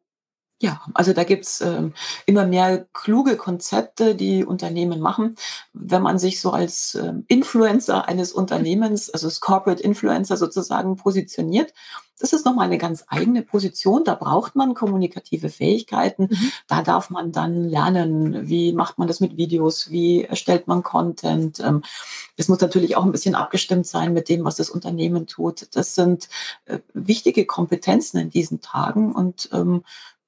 Ja, 0.62 0.81
also 0.94 1.12
da 1.12 1.25
gibt's 1.25 1.61
ähm, 1.61 1.92
immer 2.25 2.46
mehr 2.46 2.87
kluge 2.92 3.37
Konzepte, 3.37 4.14
die 4.14 4.44
Unternehmen 4.44 5.01
machen. 5.01 5.35
Wenn 5.72 6.03
man 6.03 6.20
sich 6.20 6.40
so 6.40 6.53
als 6.53 6.94
ähm, 6.94 7.25
Influencer 7.27 8.07
eines 8.09 8.31
Unternehmens, 8.33 9.11
also 9.11 9.27
als 9.27 9.40
Corporate 9.40 9.83
Influencer 9.83 10.37
sozusagen 10.37 10.94
positioniert, 10.94 11.75
das 12.22 12.33
ist 12.33 12.46
nochmal 12.46 12.66
eine 12.66 12.79
ganz 12.79 13.05
eigene 13.09 13.42
Position. 13.42 14.05
Da 14.05 14.14
braucht 14.14 14.55
man 14.55 14.75
kommunikative 14.75 15.48
Fähigkeiten. 15.48 16.29
Mhm. 16.31 16.53
Da 16.68 16.83
darf 16.83 17.11
man 17.11 17.33
dann 17.33 17.68
lernen, 17.68 18.48
wie 18.48 18.72
macht 18.72 18.96
man 18.96 19.09
das 19.09 19.18
mit 19.18 19.37
Videos, 19.37 19.90
wie 19.90 20.22
erstellt 20.22 20.68
man 20.68 20.85
Content. 20.85 21.59
Ähm, 21.59 21.83
es 22.37 22.46
muss 22.46 22.61
natürlich 22.61 22.96
auch 22.96 23.05
ein 23.05 23.11
bisschen 23.11 23.35
abgestimmt 23.35 23.88
sein 23.88 24.12
mit 24.12 24.29
dem, 24.29 24.44
was 24.44 24.55
das 24.55 24.70
Unternehmen 24.70 25.27
tut. 25.27 25.75
Das 25.75 25.96
sind 25.96 26.29
äh, 26.66 26.79
wichtige 26.94 27.44
Kompetenzen 27.44 28.18
in 28.18 28.31
diesen 28.31 28.61
Tagen 28.61 29.12
und 29.12 29.48
ähm, 29.53 29.83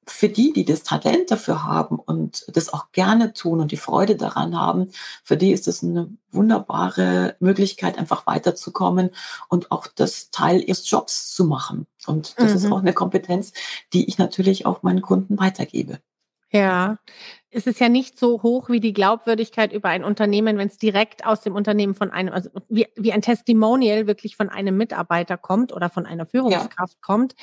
für 0.06 0.28
die, 0.28 0.52
die 0.52 0.64
das 0.64 0.82
Talent 0.82 1.30
dafür 1.30 1.64
haben 1.64 1.98
und 1.98 2.44
das 2.48 2.72
auch 2.72 2.92
gerne 2.92 3.32
tun 3.32 3.60
und 3.60 3.72
die 3.72 3.76
Freude 3.76 4.16
daran 4.16 4.58
haben, 4.58 4.90
für 5.22 5.36
die 5.36 5.52
ist 5.52 5.68
es 5.68 5.82
eine 5.82 6.10
wunderbare 6.30 7.36
Möglichkeit, 7.40 7.98
einfach 7.98 8.26
weiterzukommen 8.26 9.10
und 9.48 9.70
auch 9.70 9.86
das 9.86 10.30
Teil 10.30 10.62
ihres 10.62 10.88
Jobs 10.88 11.34
zu 11.34 11.44
machen. 11.44 11.86
Und 12.06 12.38
das 12.38 12.50
mhm. 12.50 12.56
ist 12.56 12.72
auch 12.72 12.80
eine 12.80 12.92
Kompetenz, 12.92 13.52
die 13.92 14.08
ich 14.08 14.18
natürlich 14.18 14.66
auch 14.66 14.82
meinen 14.82 15.02
Kunden 15.02 15.38
weitergebe. 15.38 16.00
Ja, 16.50 16.98
es 17.54 17.68
ist 17.68 17.78
ja 17.78 17.88
nicht 17.88 18.18
so 18.18 18.42
hoch 18.42 18.68
wie 18.68 18.80
die 18.80 18.92
Glaubwürdigkeit 18.92 19.72
über 19.72 19.88
ein 19.88 20.02
Unternehmen, 20.02 20.58
wenn 20.58 20.66
es 20.66 20.76
direkt 20.76 21.24
aus 21.24 21.42
dem 21.42 21.54
Unternehmen 21.54 21.94
von 21.94 22.10
einem, 22.10 22.32
also 22.32 22.50
wie, 22.68 22.88
wie 22.96 23.12
ein 23.12 23.22
Testimonial 23.22 24.08
wirklich 24.08 24.36
von 24.36 24.48
einem 24.48 24.76
Mitarbeiter 24.76 25.36
kommt 25.36 25.72
oder 25.72 25.88
von 25.88 26.04
einer 26.04 26.26
Führungskraft 26.26 26.94
ja. 26.94 27.00
kommt, 27.00 27.34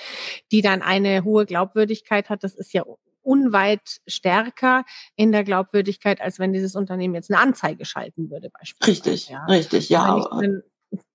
die 0.52 0.62
dann 0.62 0.82
eine 0.82 1.24
hohe 1.24 1.46
Glaubwürdigkeit 1.46 2.30
hat. 2.30 2.44
Das 2.44 2.56
ist 2.56 2.74
ja 2.74 2.84
unweit 3.22 4.02
stärker 4.06 4.84
in 5.16 5.32
der 5.32 5.46
Glaubwürdigkeit, 5.46 6.20
als 6.20 6.40
wenn 6.40 6.52
dieses 6.52 6.76
Unternehmen 6.76 7.16
jetzt 7.16 7.32
eine 7.32 7.40
Anzeige 7.40 7.86
schalten 7.86 8.30
würde, 8.30 8.50
beispielsweise. 8.50 9.12
Richtig, 9.12 9.30
ja. 9.30 9.46
richtig, 9.46 9.90
ja. 9.90 10.30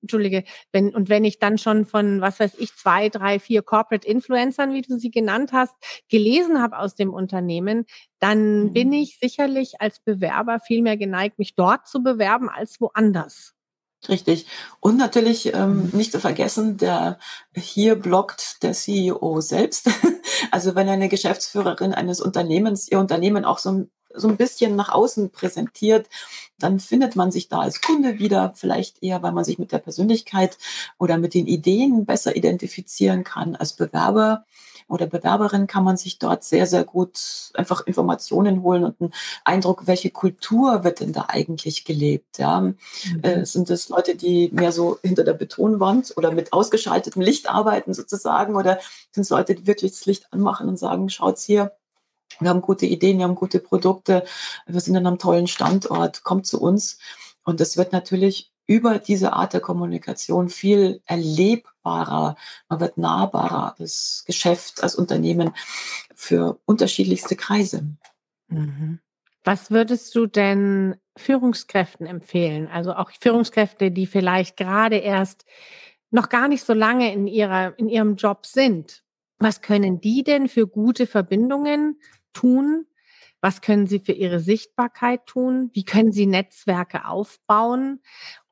Entschuldige, 0.06 0.44
wenn, 0.70 0.94
und 0.94 1.08
wenn 1.08 1.24
ich 1.24 1.40
dann 1.40 1.58
schon 1.58 1.84
von, 1.84 2.20
was 2.20 2.38
weiß 2.38 2.52
ich, 2.58 2.74
zwei, 2.76 3.08
drei, 3.08 3.40
vier 3.40 3.62
Corporate 3.62 4.06
Influencern, 4.06 4.72
wie 4.72 4.82
du 4.82 4.98
sie 4.98 5.10
genannt 5.10 5.50
hast, 5.52 5.74
gelesen 6.08 6.62
habe 6.62 6.78
aus 6.78 6.94
dem 6.94 7.12
Unternehmen, 7.12 7.86
dann 8.20 8.66
mhm. 8.66 8.72
bin 8.72 8.92
ich 8.92 9.18
sicherlich 9.20 9.80
als 9.80 9.98
Bewerber 10.00 10.60
viel 10.60 10.82
mehr 10.82 10.96
geneigt, 10.96 11.38
mich 11.38 11.56
dort 11.56 11.88
zu 11.88 12.02
bewerben 12.02 12.48
als 12.48 12.80
woanders. 12.80 13.56
Richtig. 14.08 14.46
Und 14.80 14.96
natürlich 14.96 15.52
ähm, 15.54 15.90
mhm. 15.90 15.90
nicht 15.92 16.12
zu 16.12 16.20
vergessen, 16.20 16.76
der 16.76 17.18
hier 17.56 17.96
blockt 17.96 18.62
der 18.62 18.72
CEO 18.72 19.40
selbst. 19.40 19.90
Also 20.50 20.74
wenn 20.74 20.88
eine 20.88 21.08
Geschäftsführerin 21.08 21.94
eines 21.94 22.20
Unternehmens 22.20 22.90
ihr 22.90 22.98
Unternehmen 22.98 23.46
auch 23.46 23.58
so, 23.58 23.86
so 24.16 24.28
ein 24.28 24.36
bisschen 24.36 24.76
nach 24.76 24.88
außen 24.88 25.30
präsentiert, 25.30 26.08
dann 26.58 26.80
findet 26.80 27.16
man 27.16 27.30
sich 27.30 27.48
da 27.48 27.60
als 27.60 27.80
Kunde 27.80 28.18
wieder, 28.18 28.52
vielleicht 28.56 29.02
eher, 29.02 29.22
weil 29.22 29.32
man 29.32 29.44
sich 29.44 29.58
mit 29.58 29.72
der 29.72 29.78
Persönlichkeit 29.78 30.58
oder 30.98 31.18
mit 31.18 31.34
den 31.34 31.46
Ideen 31.46 32.06
besser 32.06 32.36
identifizieren 32.36 33.24
kann. 33.24 33.56
Als 33.56 33.74
Bewerber 33.74 34.44
oder 34.88 35.06
Bewerberin 35.06 35.66
kann 35.66 35.84
man 35.84 35.96
sich 35.96 36.18
dort 36.18 36.44
sehr, 36.44 36.66
sehr 36.66 36.84
gut 36.84 37.50
einfach 37.54 37.86
Informationen 37.86 38.62
holen 38.62 38.84
und 38.84 39.00
einen 39.00 39.12
Eindruck, 39.44 39.86
welche 39.86 40.10
Kultur 40.10 40.84
wird 40.84 41.00
denn 41.00 41.12
da 41.12 41.26
eigentlich 41.28 41.84
gelebt. 41.84 42.38
Ja? 42.38 42.60
Mhm. 42.60 42.76
Äh, 43.22 43.44
sind 43.44 43.68
es 43.70 43.88
Leute, 43.88 44.14
die 44.14 44.50
mehr 44.52 44.72
so 44.72 44.98
hinter 45.02 45.24
der 45.24 45.34
Betonwand 45.34 46.14
oder 46.16 46.30
mit 46.30 46.52
ausgeschaltetem 46.52 47.20
Licht 47.20 47.48
arbeiten 47.50 47.94
sozusagen 47.94 48.54
oder 48.54 48.78
sind 49.10 49.22
es 49.22 49.30
Leute, 49.30 49.54
die 49.54 49.66
wirklich 49.66 49.92
das 49.92 50.06
Licht 50.06 50.32
anmachen 50.32 50.68
und 50.68 50.78
sagen, 50.78 51.08
schaut's 51.08 51.44
hier, 51.44 51.72
wir 52.40 52.48
haben 52.48 52.62
gute 52.62 52.86
Ideen, 52.86 53.18
wir 53.18 53.24
haben 53.24 53.34
gute 53.34 53.60
Produkte, 53.60 54.24
wir 54.66 54.80
sind 54.80 54.96
an 54.96 55.06
einem 55.06 55.18
tollen 55.18 55.46
Standort, 55.46 56.22
kommt 56.22 56.46
zu 56.46 56.60
uns. 56.60 56.98
Und 57.44 57.60
das 57.60 57.76
wird 57.76 57.92
natürlich 57.92 58.52
über 58.66 58.98
diese 58.98 59.32
Art 59.32 59.52
der 59.52 59.60
Kommunikation 59.60 60.48
viel 60.48 61.00
erlebbarer, 61.06 62.36
man 62.68 62.80
wird 62.80 62.98
nahbarer, 62.98 63.74
das 63.78 64.24
Geschäft 64.26 64.82
als 64.82 64.96
Unternehmen 64.96 65.52
für 66.14 66.58
unterschiedlichste 66.64 67.36
Kreise. 67.36 67.84
Mhm. 68.48 68.98
Was 69.44 69.70
würdest 69.70 70.12
du 70.16 70.26
denn 70.26 70.96
Führungskräften 71.16 72.06
empfehlen? 72.06 72.66
Also 72.66 72.94
auch 72.94 73.12
Führungskräfte, 73.20 73.92
die 73.92 74.06
vielleicht 74.06 74.56
gerade 74.56 74.96
erst 74.96 75.44
noch 76.10 76.28
gar 76.28 76.48
nicht 76.48 76.64
so 76.64 76.72
lange 76.72 77.12
in, 77.12 77.28
ihrer, 77.28 77.78
in 77.78 77.88
ihrem 77.88 78.16
Job 78.16 78.46
sind. 78.46 79.04
Was 79.38 79.60
können 79.60 80.00
die 80.00 80.22
denn 80.24 80.48
für 80.48 80.66
gute 80.66 81.06
Verbindungen 81.06 82.00
tun? 82.32 82.86
Was 83.40 83.60
können 83.60 83.86
sie 83.86 84.00
für 84.00 84.12
ihre 84.12 84.40
Sichtbarkeit 84.40 85.26
tun? 85.26 85.70
Wie 85.72 85.84
können 85.84 86.12
sie 86.12 86.26
Netzwerke 86.26 87.06
aufbauen? 87.06 88.00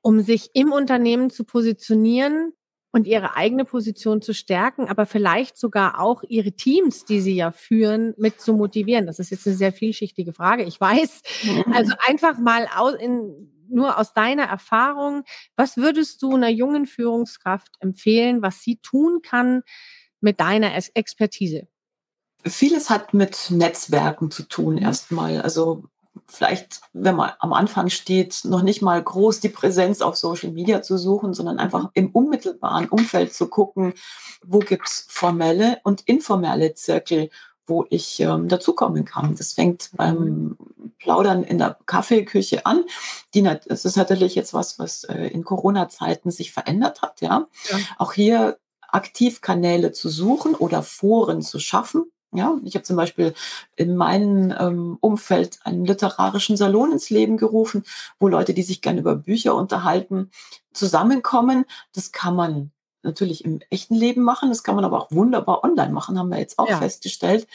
um 0.05 0.21
sich 0.21 0.51
im 0.53 0.71
Unternehmen 0.71 1.31
zu 1.31 1.45
positionieren 1.45 2.53
und 2.93 3.07
ihre 3.07 3.37
eigene 3.37 3.65
Position 3.65 4.21
zu 4.21 4.35
stärken, 4.35 4.87
aber 4.87 5.07
vielleicht 5.07 5.57
sogar 5.57 5.99
auch 5.99 6.23
ihre 6.29 6.53
Teams, 6.53 7.07
die 7.07 7.23
sie 7.23 7.35
ja 7.35 7.53
führen, 7.53 8.13
mit 8.19 8.39
zu 8.39 8.53
motivieren? 8.53 9.07
Das 9.07 9.19
ist 9.19 9.31
jetzt 9.31 9.47
eine 9.47 9.57
sehr 9.57 9.73
vielschichtige 9.73 10.35
Frage, 10.35 10.65
ich 10.65 10.79
weiß. 10.79 11.23
Also 11.73 11.95
einfach 12.07 12.39
mal 12.39 12.69
aus, 12.77 12.95
in, 12.97 13.51
nur 13.71 13.99
aus 13.99 14.13
deiner 14.13 14.45
Erfahrung, 14.45 15.25
was 15.57 15.79
würdest 15.79 16.21
du 16.23 16.35
einer 16.35 16.51
jungen 16.51 16.85
Führungskraft 16.85 17.73
empfehlen, 17.81 18.43
was 18.43 18.61
sie 18.61 18.77
tun 18.77 19.21
kann 19.23 19.63
mit 20.25 20.41
deiner 20.41 20.73
Expertise? 20.95 21.69
Vieles 22.45 22.91
hat 22.91 23.15
mit 23.15 23.51
Netzwerken 23.51 24.31
zu 24.31 24.43
tun 24.43 24.77
erstmal. 24.77 25.41
Also 25.41 25.85
vielleicht, 26.27 26.81
wenn 26.93 27.17
man 27.17 27.33
am 27.39 27.53
Anfang 27.53 27.89
steht, 27.91 28.41
noch 28.45 28.63
nicht 28.63 28.83
mal 28.83 29.03
groß 29.03 29.41
die 29.41 29.49
Präsenz 29.49 30.01
auf 30.01 30.17
Social 30.17 30.51
Media 30.51 30.83
zu 30.83 30.99
suchen, 30.99 31.35
sondern 31.35 31.59
einfach 31.59 31.91
im 31.95 32.11
unmittelbaren 32.11 32.89
Umfeld 32.89 33.33
zu 33.33 33.49
gucken, 33.49 33.95
wo 34.45 34.59
gibt's 34.59 35.07
formelle 35.09 35.79
und 35.85 36.03
informelle 36.03 36.75
Zirkel, 36.75 37.31
wo 37.67 37.87
ich 37.89 38.21
ähm, 38.21 38.49
dazukommen 38.49 39.05
kann. 39.05 39.37
Das 39.37 39.55
fängt 39.55 39.91
beim 39.95 40.57
Plaudern 40.99 41.45
in 41.45 41.59
der 41.59 41.79
Kaffeeküche 41.87 42.67
an. 42.67 42.85
Die, 43.33 43.43
das 43.43 43.85
ist 43.85 43.97
natürlich 43.97 44.35
jetzt 44.35 44.53
was, 44.53 44.79
was 44.79 45.05
äh, 45.05 45.29
in 45.29 45.45
Corona-Zeiten 45.45 46.31
sich 46.31 46.53
verändert 46.53 47.01
hat. 47.01 47.23
Ja? 47.23 47.47
ja. 47.71 47.79
Auch 47.97 48.13
hier 48.13 48.59
Aktivkanäle 48.95 49.93
zu 49.93 50.09
suchen 50.09 50.55
oder 50.55 50.83
Foren 50.83 51.43
zu 51.43 51.59
schaffen, 51.59 52.11
ja, 52.35 52.59
ich 52.65 52.75
habe 52.75 52.83
zum 52.83 52.97
Beispiel 52.97 53.33
in 53.77 53.97
meinem 53.97 54.53
ähm, 54.59 54.99
Umfeld 55.01 55.61
einen 55.63 55.85
literarischen 55.85 56.57
Salon 56.57 56.91
ins 56.91 57.09
Leben 57.09 57.37
gerufen, 57.37 57.85
wo 58.19 58.27
Leute, 58.27 58.55
die 58.55 58.65
sich 58.65 58.83
gerne 58.83 59.01
über 59.01 59.15
Bücher 59.15 59.55
unterhalten, 59.55 60.33
zusammenkommen. 60.73 61.65
Das 61.93 62.11
kann 62.11 62.35
man 62.35 62.73
natürlich 63.05 63.45
im 63.45 63.61
echten 63.71 63.95
Leben 63.95 64.23
machen, 64.23 64.49
das 64.49 64.65
kann 64.65 64.75
man 64.75 64.85
aber 64.85 64.99
auch 64.99 65.13
wunderbar 65.13 65.63
online 65.63 65.93
machen, 65.93 66.19
haben 66.19 66.31
wir 66.31 66.39
jetzt 66.39 66.59
auch 66.59 66.69
ja. 66.69 66.79
festgestellt. 66.79 67.47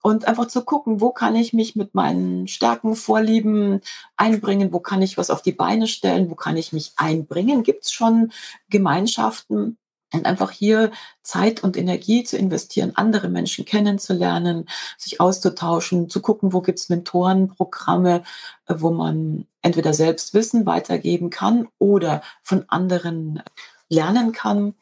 Und 0.00 0.26
einfach 0.26 0.46
zu 0.46 0.64
gucken, 0.64 1.00
wo 1.00 1.10
kann 1.10 1.36
ich 1.36 1.52
mich 1.52 1.76
mit 1.76 1.94
meinen 1.94 2.48
Stärken, 2.48 2.94
Vorlieben 2.94 3.80
einbringen, 4.16 4.72
wo 4.72 4.80
kann 4.80 5.02
ich 5.02 5.18
was 5.18 5.30
auf 5.30 5.42
die 5.42 5.52
Beine 5.52 5.86
stellen, 5.86 6.30
wo 6.30 6.34
kann 6.34 6.56
ich 6.56 6.72
mich 6.72 6.92
einbringen. 6.96 7.62
Gibt 7.62 7.84
es 7.84 7.92
schon 7.92 8.32
Gemeinschaften, 8.70 9.78
und 10.14 10.26
einfach 10.26 10.50
hier 10.50 10.90
Zeit 11.22 11.62
und 11.62 11.76
Energie 11.76 12.24
zu 12.24 12.36
investieren, 12.36 12.92
andere 12.94 13.28
Menschen 13.28 13.64
kennenzulernen, 13.64 14.66
sich 14.96 15.20
auszutauschen, 15.20 16.08
zu 16.08 16.20
gucken, 16.20 16.52
wo 16.52 16.60
gibt 16.60 16.78
es 16.78 16.88
Mentorenprogramme, 16.88 18.22
äh, 18.66 18.74
wo 18.78 18.90
man 18.90 19.46
entweder 19.62 19.94
selbst 19.94 20.34
Wissen 20.34 20.66
weitergeben 20.66 21.30
kann 21.30 21.68
oder 21.78 22.22
von 22.42 22.64
anderen 22.68 23.42
lernen 23.88 24.32
kann. 24.32 24.74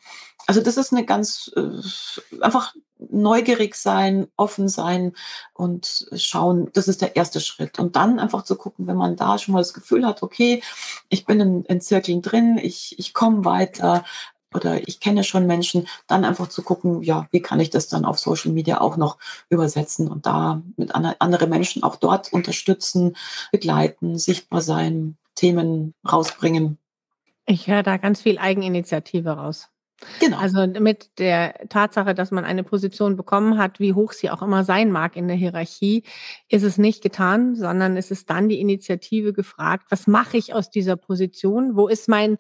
Also 0.47 0.61
das 0.61 0.77
ist 0.77 0.93
eine 0.93 1.05
ganz 1.05 1.51
äh, 1.57 2.41
einfach 2.41 2.75
neugierig 3.11 3.75
sein, 3.75 4.29
offen 4.37 4.69
sein 4.69 5.13
und 5.55 6.07
schauen, 6.15 6.71
das 6.73 6.89
ist 6.89 7.01
der 7.01 7.17
erste 7.17 7.41
Schritt. 7.41 7.79
Und 7.79 7.97
dann 7.97 8.19
einfach 8.19 8.43
zu 8.45 8.57
gucken, 8.57 8.87
wenn 8.87 8.97
man 8.97 9.17
da 9.17 9.39
schon 9.39 9.55
mal 9.55 9.61
das 9.61 9.75
Gefühl 9.75 10.07
hat, 10.07 10.23
okay, 10.23 10.63
ich 11.09 11.25
bin 11.25 11.41
in, 11.41 11.65
in 11.65 11.81
Zirkeln 11.81 12.23
drin, 12.23 12.59
ich, 12.63 12.99
ich 12.99 13.15
komme 13.15 13.45
weiter, 13.45 14.05
oder 14.55 14.87
ich 14.87 15.01
kenne 15.01 15.25
schon 15.25 15.47
Menschen, 15.47 15.89
dann 16.07 16.25
einfach 16.25 16.49
zu 16.49 16.63
gucken, 16.63 17.03
ja, 17.03 17.27
wie 17.31 17.41
kann 17.41 17.61
ich 17.61 17.71
das 17.71 17.89
dann 17.89 18.05
auf 18.05 18.19
Social 18.19 18.53
Media 18.53 18.81
auch 18.81 18.97
noch 18.97 19.19
übersetzen 19.49 20.09
und 20.09 20.27
da 20.27 20.63
mit 20.77 20.95
anderen 20.95 21.51
Menschen 21.51 21.83
auch 21.83 21.97
dort 21.97 22.33
unterstützen, 22.33 23.17
begleiten, 23.51 24.19
sichtbar 24.19 24.61
sein, 24.61 25.17
Themen 25.35 25.95
rausbringen. 26.11 26.79
Ich 27.47 27.67
höre 27.67 27.83
da 27.83 27.97
ganz 27.97 28.21
viel 28.21 28.39
Eigeninitiative 28.39 29.31
raus. 29.31 29.69
Genau. 30.21 30.39
Also 30.39 30.67
mit 30.67 31.19
der 31.19 31.55
Tatsache, 31.69 32.15
dass 32.15 32.31
man 32.31 32.45
eine 32.45 32.65
Position 32.65 33.17
bekommen 33.17 33.59
hat, 33.59 33.79
wie 33.81 33.95
hoch 33.95 34.13
sie 34.13 34.31
auch 34.31 34.43
immer 34.43 34.65
sein 34.65 34.91
mag 34.91 35.17
in 35.17 35.29
der 35.29 35.37
Hierarchie, 35.37 36.03
ist 36.49 36.65
es 36.65 36.79
nicht 36.79 37.03
getan, 37.03 37.55
sondern 37.55 37.97
es 37.97 38.11
ist 38.11 38.29
dann 38.29 38.49
die 38.49 38.61
Initiative 38.61 39.33
gefragt, 39.33 39.87
was 39.91 40.07
mache 40.07 40.37
ich 40.37 40.55
aus 40.55 40.71
dieser 40.71 40.97
Position? 40.97 41.77
Wo 41.77 41.89
ist 41.89 42.09
mein 42.09 42.39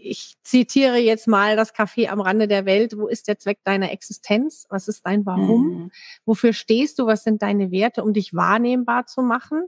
ich 0.00 0.36
zitiere 0.42 0.98
jetzt 0.98 1.26
mal 1.26 1.56
das 1.56 1.74
Café 1.74 2.08
am 2.08 2.20
Rande 2.20 2.48
der 2.48 2.64
Welt. 2.64 2.96
Wo 2.96 3.06
ist 3.06 3.28
der 3.28 3.38
Zweck 3.38 3.58
deiner 3.64 3.92
Existenz? 3.92 4.66
Was 4.70 4.88
ist 4.88 5.06
dein 5.06 5.26
Warum? 5.26 5.66
Mhm. 5.66 5.90
Wofür 6.24 6.52
stehst 6.52 6.98
du? 6.98 7.06
Was 7.06 7.24
sind 7.24 7.42
deine 7.42 7.70
Werte, 7.70 8.04
um 8.04 8.12
dich 8.12 8.34
wahrnehmbar 8.34 9.06
zu 9.06 9.22
machen? 9.22 9.66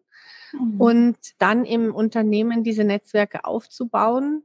Mhm. 0.53 0.81
Und 0.81 1.17
dann 1.39 1.65
im 1.65 1.95
Unternehmen 1.95 2.63
diese 2.65 2.85
Netzwerke 2.85 3.45
aufzubauen. 3.45 4.45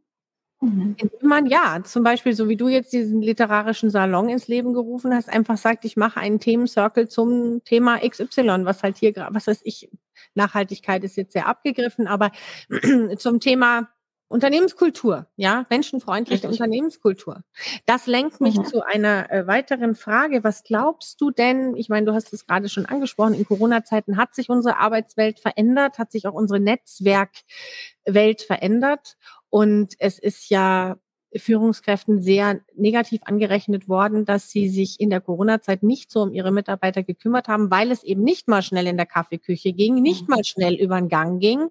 Mhm. 0.61 0.95
Indem 0.97 1.29
man 1.29 1.45
ja, 1.45 1.83
zum 1.83 2.03
Beispiel, 2.03 2.33
so 2.33 2.49
wie 2.49 2.57
du 2.57 2.67
jetzt 2.67 2.93
diesen 2.93 3.21
literarischen 3.21 3.89
Salon 3.89 4.29
ins 4.29 4.47
Leben 4.47 4.73
gerufen 4.73 5.13
hast, 5.13 5.29
einfach 5.29 5.57
sagt, 5.57 5.85
ich 5.85 5.97
mache 5.97 6.19
einen 6.19 6.39
Themencircle 6.39 7.07
zum 7.07 7.63
Thema 7.65 7.99
XY, 7.99 8.65
was 8.65 8.81
halt 8.81 8.97
hier, 8.97 9.13
was 9.31 9.47
weiß 9.47 9.61
ich, 9.63 9.89
Nachhaltigkeit 10.33 11.03
ist 11.03 11.17
jetzt 11.17 11.33
sehr 11.33 11.47
abgegriffen, 11.47 12.07
aber 12.07 12.31
zum 13.17 13.39
Thema 13.39 13.89
Unternehmenskultur, 14.27 15.27
ja, 15.35 15.65
menschenfreundliche 15.69 16.43
Richtig. 16.43 16.59
Unternehmenskultur. 16.59 17.43
Das 17.85 18.07
lenkt 18.07 18.41
mich 18.41 18.57
mhm. 18.57 18.65
zu 18.65 18.83
einer 18.83 19.31
äh, 19.31 19.45
weiteren 19.45 19.93
Frage. 19.93 20.43
Was 20.43 20.63
glaubst 20.63 21.21
du 21.21 21.29
denn? 21.29 21.75
Ich 21.75 21.89
meine, 21.89 22.07
du 22.07 22.13
hast 22.13 22.33
es 22.33 22.47
gerade 22.47 22.67
schon 22.67 22.87
angesprochen. 22.87 23.35
In 23.35 23.45
Corona-Zeiten 23.45 24.17
hat 24.17 24.33
sich 24.33 24.49
unsere 24.49 24.77
Arbeitswelt 24.77 25.39
verändert, 25.39 25.99
hat 25.99 26.11
sich 26.11 26.27
auch 26.27 26.33
unsere 26.33 26.59
Netzwerkwelt 26.59 28.41
verändert. 28.41 29.15
Und 29.49 29.93
es 29.99 30.17
ist 30.17 30.49
ja 30.49 30.97
Führungskräften 31.37 32.21
sehr 32.21 32.61
negativ 32.75 33.21
angerechnet 33.25 33.89
worden, 33.89 34.25
dass 34.25 34.49
sie 34.49 34.69
sich 34.69 34.99
in 34.99 35.09
der 35.09 35.21
Corona-Zeit 35.21 35.83
nicht 35.83 36.11
so 36.11 36.21
um 36.21 36.33
ihre 36.33 36.51
Mitarbeiter 36.51 37.03
gekümmert 37.03 37.47
haben, 37.47 37.69
weil 37.71 37.91
es 37.91 38.03
eben 38.03 38.23
nicht 38.23 38.47
mal 38.47 38.61
schnell 38.61 38.87
in 38.87 38.97
der 38.97 39.05
Kaffeeküche 39.05 39.73
ging, 39.73 39.95
nicht 39.95 40.27
mhm. 40.27 40.35
mal 40.35 40.43
schnell 40.43 40.75
über 40.75 40.99
den 40.99 41.09
Gang 41.09 41.41
ging 41.41 41.69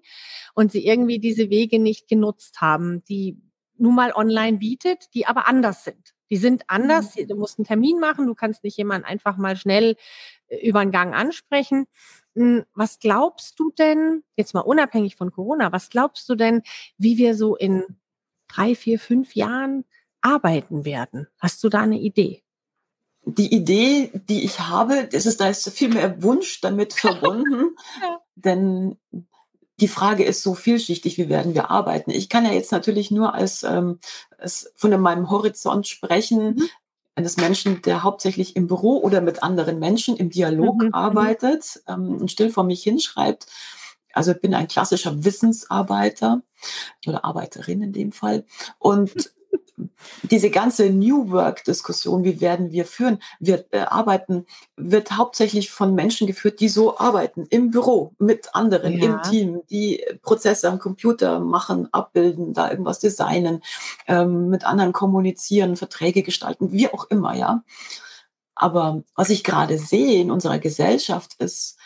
und 0.53 0.71
sie 0.71 0.85
irgendwie 0.85 1.19
diese 1.19 1.49
Wege 1.49 1.79
nicht 1.79 2.07
genutzt 2.07 2.61
haben, 2.61 3.03
die 3.05 3.37
nun 3.77 3.95
mal 3.95 4.13
online 4.13 4.57
bietet, 4.57 5.13
die 5.13 5.25
aber 5.25 5.47
anders 5.47 5.83
sind. 5.83 6.13
Die 6.29 6.37
sind 6.37 6.63
anders. 6.67 7.15
Mhm. 7.15 7.27
Du 7.27 7.35
musst 7.35 7.59
einen 7.59 7.65
Termin 7.65 7.99
machen. 7.99 8.25
Du 8.25 8.35
kannst 8.35 8.63
nicht 8.63 8.77
jemanden 8.77 9.05
einfach 9.05 9.37
mal 9.37 9.55
schnell 9.55 9.95
äh, 10.47 10.67
über 10.67 10.83
den 10.83 10.91
Gang 10.91 11.13
ansprechen. 11.13 11.85
Hm, 12.35 12.65
was 12.73 12.99
glaubst 12.99 13.59
du 13.59 13.71
denn, 13.71 14.23
jetzt 14.35 14.53
mal 14.53 14.61
unabhängig 14.61 15.15
von 15.15 15.31
Corona, 15.31 15.71
was 15.71 15.89
glaubst 15.89 16.27
du 16.29 16.35
denn, 16.35 16.63
wie 16.97 17.17
wir 17.17 17.35
so 17.35 17.55
in 17.55 17.83
drei, 18.55 18.75
vier, 18.75 18.99
fünf 18.99 19.35
Jahren 19.35 19.85
arbeiten 20.21 20.85
werden? 20.85 21.27
Hast 21.39 21.63
du 21.63 21.69
da 21.69 21.81
eine 21.81 21.99
Idee? 21.99 22.43
Die 23.25 23.53
Idee, 23.53 24.11
die 24.13 24.43
ich 24.43 24.59
habe, 24.59 25.07
das 25.11 25.25
ist, 25.25 25.41
da 25.41 25.49
ist 25.49 25.67
viel 25.69 25.89
mehr 25.89 26.21
Wunsch 26.21 26.61
damit 26.61 26.93
verbunden, 27.05 27.75
denn 28.35 28.97
die 29.79 29.87
Frage 29.87 30.23
ist 30.23 30.41
so 30.41 30.53
vielschichtig, 30.53 31.17
wie 31.17 31.27
werden 31.27 31.53
wir 31.53 31.69
arbeiten? 31.69 32.11
Ich 32.11 32.29
kann 32.29 32.45
ja 32.45 32.53
jetzt 32.53 32.71
natürlich 32.71 33.11
nur 33.11 33.33
als, 33.33 33.63
ähm, 33.63 33.99
als 34.37 34.71
von 34.75 34.97
meinem 35.01 35.29
Horizont 35.29 35.87
sprechen, 35.87 36.55
mhm. 36.55 36.69
eines 37.15 37.37
Menschen, 37.37 37.81
der 37.81 38.03
hauptsächlich 38.03 38.55
im 38.55 38.67
Büro 38.67 38.99
oder 38.99 39.21
mit 39.21 39.43
anderen 39.43 39.79
Menschen 39.79 40.15
im 40.15 40.29
Dialog 40.29 40.77
mhm. 40.77 40.87
mhm. 40.87 40.93
arbeitet 40.93 41.81
ähm, 41.87 42.17
und 42.17 42.31
still 42.31 42.51
vor 42.51 42.63
mich 42.63 42.83
hinschreibt. 42.83 43.47
Also 44.15 44.31
ich 44.31 44.41
bin 44.41 44.53
ein 44.53 44.67
klassischer 44.67 45.23
Wissensarbeiter 45.23 46.41
oder 47.05 47.25
Arbeiterin 47.25 47.83
in 47.83 47.93
dem 47.93 48.11
Fall. 48.11 48.45
Und 48.79 49.11
diese 50.23 50.49
ganze 50.49 50.89
New 50.89 51.31
Work-Diskussion, 51.31 52.23
wie 52.23 52.39
werden 52.39 52.71
wir 52.71 52.85
führen, 52.85 53.19
wir 53.39 53.65
äh, 53.71 53.79
arbeiten, 53.79 54.45
wird 54.77 55.11
hauptsächlich 55.11 55.69
von 55.69 55.93
Menschen 55.95 56.27
geführt, 56.27 56.59
die 56.59 56.69
so 56.69 56.97
arbeiten, 56.97 57.45
im 57.49 57.71
Büro, 57.71 58.13
mit 58.17 58.55
anderen, 58.55 58.93
ja. 58.93 59.05
im 59.05 59.21
Team, 59.23 59.61
die 59.69 60.03
Prozesse 60.21 60.69
am 60.69 60.79
Computer 60.79 61.39
machen, 61.39 61.89
abbilden, 61.91 62.53
da 62.53 62.71
irgendwas 62.71 62.99
designen, 62.99 63.61
ähm, 64.07 64.49
mit 64.49 64.65
anderen 64.65 64.93
kommunizieren, 64.93 65.75
Verträge 65.75 66.23
gestalten, 66.23 66.71
wie 66.71 66.91
auch 66.91 67.05
immer, 67.09 67.35
ja. 67.35 67.63
Aber 68.55 69.03
was 69.15 69.29
ich 69.29 69.43
gerade 69.43 69.77
sehe 69.77 70.21
in 70.21 70.31
unserer 70.31 70.59
Gesellschaft 70.59 71.33
ist 71.39 71.77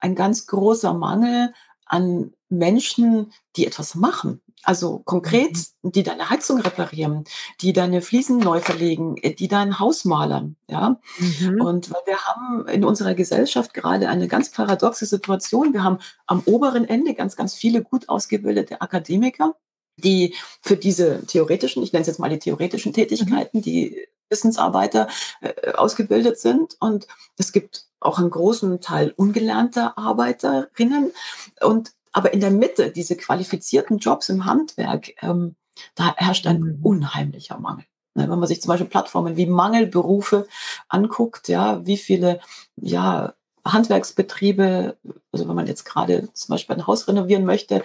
ein 0.00 0.14
ganz 0.14 0.46
großer 0.46 0.92
Mangel 0.92 1.52
an 1.86 2.32
Menschen, 2.48 3.32
die 3.56 3.66
etwas 3.66 3.94
machen. 3.94 4.40
Also 4.62 4.98
konkret, 5.04 5.56
mhm. 5.82 5.92
die 5.92 6.02
deine 6.02 6.28
Heizung 6.28 6.60
reparieren, 6.60 7.24
die 7.60 7.72
deine 7.72 8.02
Fliesen 8.02 8.38
neu 8.38 8.60
verlegen, 8.60 9.16
äh, 9.18 9.32
die 9.32 9.48
dein 9.48 9.78
Haus 9.78 10.04
malern. 10.04 10.56
Ja? 10.68 11.00
Mhm. 11.18 11.60
Und 11.60 11.90
weil 11.92 12.02
wir 12.06 12.18
haben 12.18 12.66
in 12.68 12.84
unserer 12.84 13.14
Gesellschaft 13.14 13.74
gerade 13.74 14.08
eine 14.08 14.26
ganz 14.26 14.50
paradoxe 14.50 15.06
Situation. 15.06 15.72
Wir 15.72 15.84
haben 15.84 15.98
am 16.26 16.42
oberen 16.46 16.84
Ende 16.84 17.14
ganz, 17.14 17.36
ganz 17.36 17.54
viele 17.54 17.82
gut 17.82 18.08
ausgebildete 18.08 18.80
Akademiker, 18.80 19.54
die 19.98 20.34
für 20.62 20.76
diese 20.76 21.24
theoretischen, 21.26 21.82
ich 21.82 21.92
nenne 21.92 22.02
es 22.02 22.08
jetzt 22.08 22.18
mal 22.18 22.28
die 22.28 22.40
theoretischen 22.40 22.92
Tätigkeiten, 22.92 23.58
mhm. 23.58 23.62
die 23.62 24.08
Wissensarbeiter 24.30 25.08
äh, 25.42 25.72
ausgebildet 25.72 26.38
sind. 26.38 26.76
Und 26.80 27.06
es 27.38 27.52
gibt 27.52 27.85
auch 28.00 28.18
einen 28.18 28.30
großen 28.30 28.80
Teil 28.80 29.12
ungelernter 29.16 29.98
Arbeiterinnen. 29.98 31.12
Und 31.60 31.92
aber 32.12 32.32
in 32.32 32.40
der 32.40 32.50
Mitte, 32.50 32.90
diese 32.90 33.16
qualifizierten 33.16 33.98
Jobs 33.98 34.28
im 34.30 34.46
Handwerk, 34.46 35.12
ähm, 35.22 35.56
da 35.94 36.14
herrscht 36.16 36.46
ein 36.46 36.80
unheimlicher 36.82 37.58
Mangel. 37.58 37.84
Ne, 38.14 38.30
wenn 38.30 38.38
man 38.38 38.48
sich 38.48 38.62
zum 38.62 38.70
Beispiel 38.70 38.88
Plattformen 38.88 39.36
wie 39.36 39.44
Mangelberufe 39.44 40.48
anguckt, 40.88 41.48
ja, 41.48 41.84
wie 41.84 41.98
viele 41.98 42.40
ja, 42.76 43.34
Handwerksbetriebe, 43.62 44.96
also 45.32 45.48
wenn 45.48 45.54
man 45.54 45.66
jetzt 45.66 45.84
gerade 45.84 46.32
zum 46.32 46.54
Beispiel 46.54 46.76
ein 46.76 46.86
Haus 46.86 47.06
renovieren 47.08 47.44
möchte, 47.44 47.84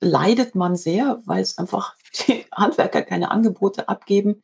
leidet 0.00 0.54
man 0.54 0.76
sehr, 0.76 1.20
weil 1.26 1.42
es 1.42 1.58
einfach 1.58 1.95
die 2.12 2.46
Handwerker 2.52 3.02
keine 3.02 3.30
Angebote 3.30 3.88
abgeben, 3.88 4.42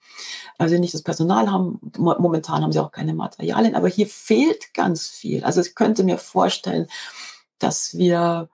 also 0.58 0.78
nicht 0.78 0.94
das 0.94 1.02
Personal 1.02 1.50
haben. 1.50 1.80
Momentan 1.98 2.62
haben 2.62 2.72
sie 2.72 2.80
auch 2.80 2.92
keine 2.92 3.14
Materialien, 3.14 3.74
aber 3.74 3.88
hier 3.88 4.06
fehlt 4.06 4.74
ganz 4.74 5.08
viel. 5.08 5.44
Also 5.44 5.60
ich 5.60 5.74
könnte 5.74 6.04
mir 6.04 6.18
vorstellen, 6.18 6.86
dass 7.58 7.96
wir 7.96 8.48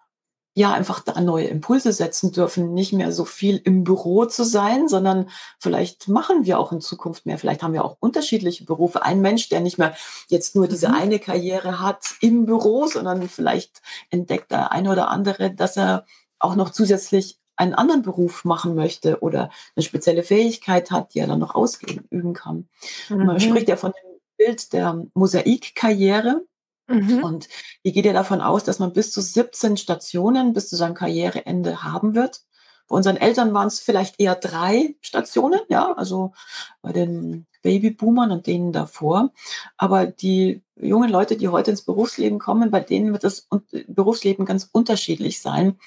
ja 0.58 0.72
einfach 0.72 1.00
da 1.00 1.20
neue 1.20 1.46
Impulse 1.46 1.92
setzen 1.92 2.32
dürfen, 2.32 2.74
nicht 2.74 2.92
mehr 2.92 3.12
so 3.12 3.24
viel 3.24 3.58
im 3.58 3.84
Büro 3.84 4.24
zu 4.24 4.42
sein, 4.42 4.88
sondern 4.88 5.30
vielleicht 5.60 6.08
machen 6.08 6.46
wir 6.46 6.58
auch 6.58 6.72
in 6.72 6.80
Zukunft 6.80 7.26
mehr. 7.26 7.38
Vielleicht 7.38 7.62
haben 7.62 7.74
wir 7.74 7.84
auch 7.84 7.96
unterschiedliche 8.00 8.64
Berufe. 8.64 9.04
Ein 9.04 9.20
Mensch, 9.20 9.48
der 9.48 9.60
nicht 9.60 9.78
mehr 9.78 9.94
jetzt 10.26 10.56
nur 10.56 10.66
diese 10.66 10.88
mhm. 10.88 10.94
eine 10.94 11.18
Karriere 11.20 11.80
hat 11.80 12.16
im 12.20 12.44
Büro, 12.44 12.88
sondern 12.88 13.28
vielleicht 13.28 13.80
entdeckt 14.10 14.50
der 14.50 14.72
eine 14.72 14.90
oder 14.90 15.10
andere, 15.10 15.54
dass 15.54 15.76
er 15.76 16.04
auch 16.40 16.56
noch 16.56 16.70
zusätzlich 16.70 17.38
einen 17.58 17.74
anderen 17.74 18.02
Beruf 18.02 18.44
machen 18.44 18.74
möchte 18.74 19.20
oder 19.20 19.50
eine 19.74 19.82
spezielle 19.82 20.22
Fähigkeit 20.22 20.90
hat, 20.90 21.12
die 21.12 21.18
er 21.18 21.26
dann 21.26 21.40
noch 21.40 21.54
ausüben 21.54 22.32
kann. 22.32 22.68
Mhm. 23.08 23.26
Man 23.26 23.40
spricht 23.40 23.68
ja 23.68 23.76
von 23.76 23.92
dem 23.92 24.20
Bild 24.36 24.72
der 24.72 25.04
Mosaikkarriere. 25.14 26.46
Mhm. 26.86 27.22
Und 27.22 27.48
ich 27.82 27.92
gehe 27.92 28.04
ja 28.04 28.12
davon 28.12 28.40
aus, 28.40 28.64
dass 28.64 28.78
man 28.78 28.92
bis 28.92 29.10
zu 29.10 29.20
17 29.20 29.76
Stationen 29.76 30.54
bis 30.54 30.68
zu 30.68 30.76
seinem 30.76 30.94
Karriereende 30.94 31.82
haben 31.82 32.14
wird. 32.14 32.42
Bei 32.86 32.96
unseren 32.96 33.18
Eltern 33.18 33.52
waren 33.52 33.66
es 33.66 33.80
vielleicht 33.80 34.18
eher 34.18 34.34
drei 34.34 34.96
Stationen, 35.02 35.60
ja, 35.68 35.92
also 35.92 36.32
bei 36.80 36.92
den 36.92 37.46
Babyboomern 37.62 38.30
und 38.30 38.46
denen 38.46 38.72
davor. 38.72 39.32
Aber 39.76 40.06
die 40.06 40.62
jungen 40.76 41.10
Leute, 41.10 41.36
die 41.36 41.48
heute 41.48 41.72
ins 41.72 41.82
Berufsleben 41.82 42.38
kommen, 42.38 42.70
bei 42.70 42.80
denen 42.80 43.12
wird 43.12 43.24
das 43.24 43.46
Berufsleben 43.88 44.46
ganz 44.46 44.70
unterschiedlich 44.72 45.42
sein. 45.42 45.78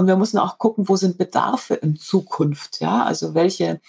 Und 0.00 0.06
wir 0.06 0.16
müssen 0.16 0.38
auch 0.38 0.56
gucken, 0.56 0.88
wo 0.88 0.96
sind 0.96 1.18
Bedarfe 1.18 1.74
in 1.74 1.94
Zukunft, 1.98 2.80
ja, 2.80 3.04
also 3.04 3.34
welche 3.34 3.82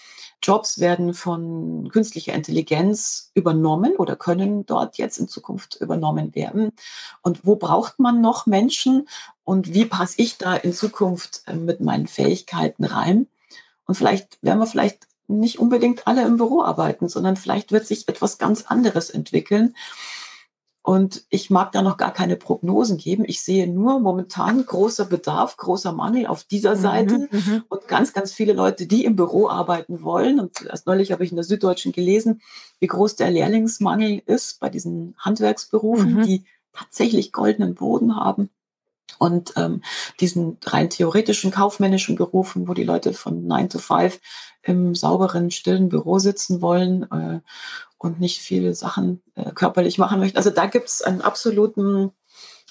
Jobs 0.44 0.80
werden 0.80 1.14
von 1.14 1.88
künstlicher 1.90 2.34
Intelligenz 2.34 3.32
übernommen 3.34 3.96
oder 3.96 4.18
können 4.18 4.66
dort 4.66 4.98
jetzt 4.98 5.20
in 5.20 5.30
Zukunft 5.30 5.78
übernommen 5.80 6.36
werden. 6.36 6.74
Und 7.22 7.46
wo 7.46 7.56
braucht 7.56 7.98
man 7.98 8.20
noch 8.20 8.46
Menschen 8.46 9.08
und 9.46 9.74
wie 9.74 9.86
passe 9.86 10.16
ich 10.18 10.38
da 10.38 10.54
in 10.54 10.74
Zukunft 10.74 11.44
äh, 11.48 11.54
mit 11.54 11.80
meinen 11.80 12.08
Fähigkeiten 12.08 12.84
rein? 12.84 13.28
Und 13.86 13.96
vielleicht 13.96 14.38
werden 14.42 14.60
wir 14.60 14.68
vielleicht 14.68 15.08
nicht 15.30 15.60
unbedingt 15.60 16.08
alle 16.08 16.26
im 16.26 16.36
Büro 16.36 16.62
arbeiten, 16.62 17.08
sondern 17.08 17.38
vielleicht 17.38 17.72
wird 17.72 17.88
sich 17.88 18.10
etwas 18.10 18.38
ganz 18.38 18.64
anderes 18.64 19.12
entwickeln. 19.12 19.78
Und 20.84 21.26
ich 21.30 21.52
mag 21.52 21.72
da 21.74 21.84
noch 21.84 21.98
gar 21.98 22.12
keine 22.12 22.36
Prognosen 22.36 22.98
geben. 22.98 23.24
Ich 23.28 23.42
sehe 23.42 23.72
nur 23.72 24.00
momentan 24.00 24.66
großer 24.66 25.06
Bedarf, 25.06 25.56
großer 25.58 25.92
Mangel 25.92 26.26
auf 26.26 26.44
dieser 26.44 26.76
mhm, 26.76 26.80
Seite 26.80 27.28
mhm, 27.32 27.64
und 27.70 27.88
ganz, 27.88 28.14
ganz 28.14 28.34
viele 28.34 28.54
Leute, 28.54 28.88
die 28.88 29.06
im 29.06 29.16
Büro 29.16 29.48
arbeiten 29.48 30.02
wollen. 30.02 30.40
Und 30.40 30.66
erst 30.66 30.88
neulich 30.88 31.12
habe 31.12 31.24
ich 31.24 31.30
in 31.30 31.36
der 31.36 31.46
Süddeutschen 31.46 31.92
gelesen, 31.92 32.42
wie 32.80 32.88
groß 32.88 33.16
der 33.16 33.30
Lehrlingsmangel 33.30 34.24
ist 34.26 34.60
bei 34.60 34.70
diesen 34.70 35.16
Handwerksberufen, 35.20 36.16
mhm. 36.16 36.24
die 36.24 36.46
tatsächlich 36.74 37.32
goldenen 37.32 37.76
Boden 37.76 38.16
haben. 38.16 38.50
Und 39.20 39.54
ähm, 39.58 39.84
diesen 40.20 40.58
rein 40.64 40.90
theoretischen 40.90 41.52
kaufmännischen 41.52 42.16
Berufen, 42.16 42.68
wo 42.68 42.74
die 42.74 42.86
Leute 42.86 43.14
von 43.14 43.46
9 43.46 43.70
to 43.70 43.78
5 43.78 44.20
im 44.64 44.96
sauberen, 44.96 45.52
stillen 45.52 45.90
Büro 45.90 46.18
sitzen 46.18 46.62
wollen 46.62 47.04
äh, 47.12 47.42
und 48.02 48.20
nicht 48.20 48.40
viele 48.40 48.74
Sachen 48.74 49.22
äh, 49.36 49.52
körperlich 49.52 49.98
machen 49.98 50.20
möchten. 50.20 50.38
Also 50.38 50.50
da 50.50 50.66
gibt 50.66 50.88
es 50.88 51.02
einen 51.02 51.22
absoluten, 51.22 52.12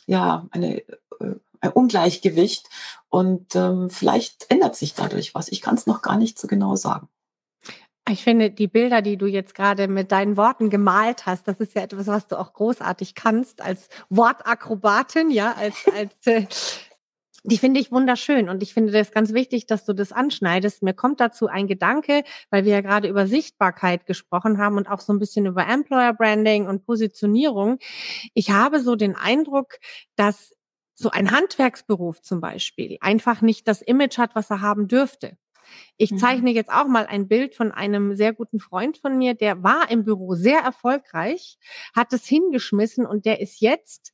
ja, 0.07 0.47
eine, 0.51 0.79
äh, 0.79 1.35
ein 1.61 1.73
Ungleichgewicht 1.73 2.69
und 3.09 3.55
ähm, 3.55 3.91
vielleicht 3.91 4.51
ändert 4.51 4.75
sich 4.75 4.95
dadurch 4.95 5.35
was. 5.35 5.49
Ich 5.49 5.61
kann 5.61 5.77
es 5.77 5.87
noch 5.87 6.03
gar 6.03 6.17
nicht 6.17 6.39
so 6.39 6.49
genau 6.49 6.75
sagen. 6.75 7.09
Ich 8.09 8.25
finde, 8.25 8.51
die 8.51 8.67
Bilder, 8.67 9.03
die 9.03 9.17
du 9.17 9.27
jetzt 9.27 9.55
gerade 9.55 9.87
mit 9.87 10.11
deinen 10.11 10.37
Worten 10.37 10.69
gemalt 10.69 11.27
hast, 11.27 11.47
das 11.47 11.61
ist 11.61 11.77
ja 11.77 11.83
etwas, 11.83 12.09
was 12.09 12.27
du 12.27 12.37
auch 12.37 12.53
großartig 12.53 13.15
kannst 13.15 13.63
als 13.63 13.89
Wortakrobatin, 14.09 15.31
ja, 15.31 15.53
als, 15.53 15.85
als 15.95 16.27
äh, 16.27 16.47
die 17.45 17.59
finde 17.59 17.81
ich 17.81 17.91
wunderschön 17.91 18.49
und 18.49 18.63
ich 18.63 18.75
finde 18.75 18.93
das 18.93 19.13
ganz 19.13 19.33
wichtig, 19.33 19.67
dass 19.67 19.85
du 19.85 19.93
das 19.93 20.13
anschneidest. 20.13 20.83
Mir 20.83 20.95
kommt 20.95 21.21
dazu 21.21 21.47
ein 21.47 21.67
Gedanke, 21.67 22.25
weil 22.51 22.65
wir 22.65 22.73
ja 22.73 22.81
gerade 22.81 23.09
über 23.09 23.27
Sichtbarkeit 23.27 24.07
gesprochen 24.07 24.59
haben 24.59 24.77
und 24.77 24.89
auch 24.89 25.01
so 25.01 25.13
ein 25.13 25.19
bisschen 25.19 25.47
über 25.47 25.67
Employer 25.67 26.13
Branding 26.13 26.67
und 26.67 26.85
Positionierung. 26.85 27.79
Ich 28.35 28.51
habe 28.51 28.81
so 28.81 28.97
den 28.97 29.17
Eindruck, 29.17 29.79
dass 30.17 30.53
so 30.95 31.11
ein 31.11 31.31
Handwerksberuf 31.31 32.21
zum 32.21 32.41
Beispiel 32.41 32.99
einfach 33.01 33.41
nicht 33.41 33.67
das 33.67 33.81
Image 33.81 34.19
hat, 34.19 34.35
was 34.35 34.51
er 34.51 34.61
haben 34.61 34.87
dürfte. 34.87 35.37
Ich 35.97 36.11
mhm. 36.11 36.19
zeichne 36.19 36.51
jetzt 36.51 36.71
auch 36.71 36.87
mal 36.87 37.07
ein 37.07 37.29
Bild 37.29 37.55
von 37.55 37.73
einem 37.73 38.15
sehr 38.15 38.33
guten 38.33 38.61
Freund 38.61 38.99
von 38.99 39.17
mir, 39.17 39.35
der 39.35 39.63
war 39.63 39.91
im 39.91 40.05
Büro 40.05 40.35
sehr 40.35 40.61
erfolgreich, 40.61 41.59
hat 41.95 42.13
es 42.13 42.27
hingeschmissen 42.27 43.07
und 43.07 43.25
der 43.25 43.41
ist 43.41 43.61
jetzt 43.61 44.13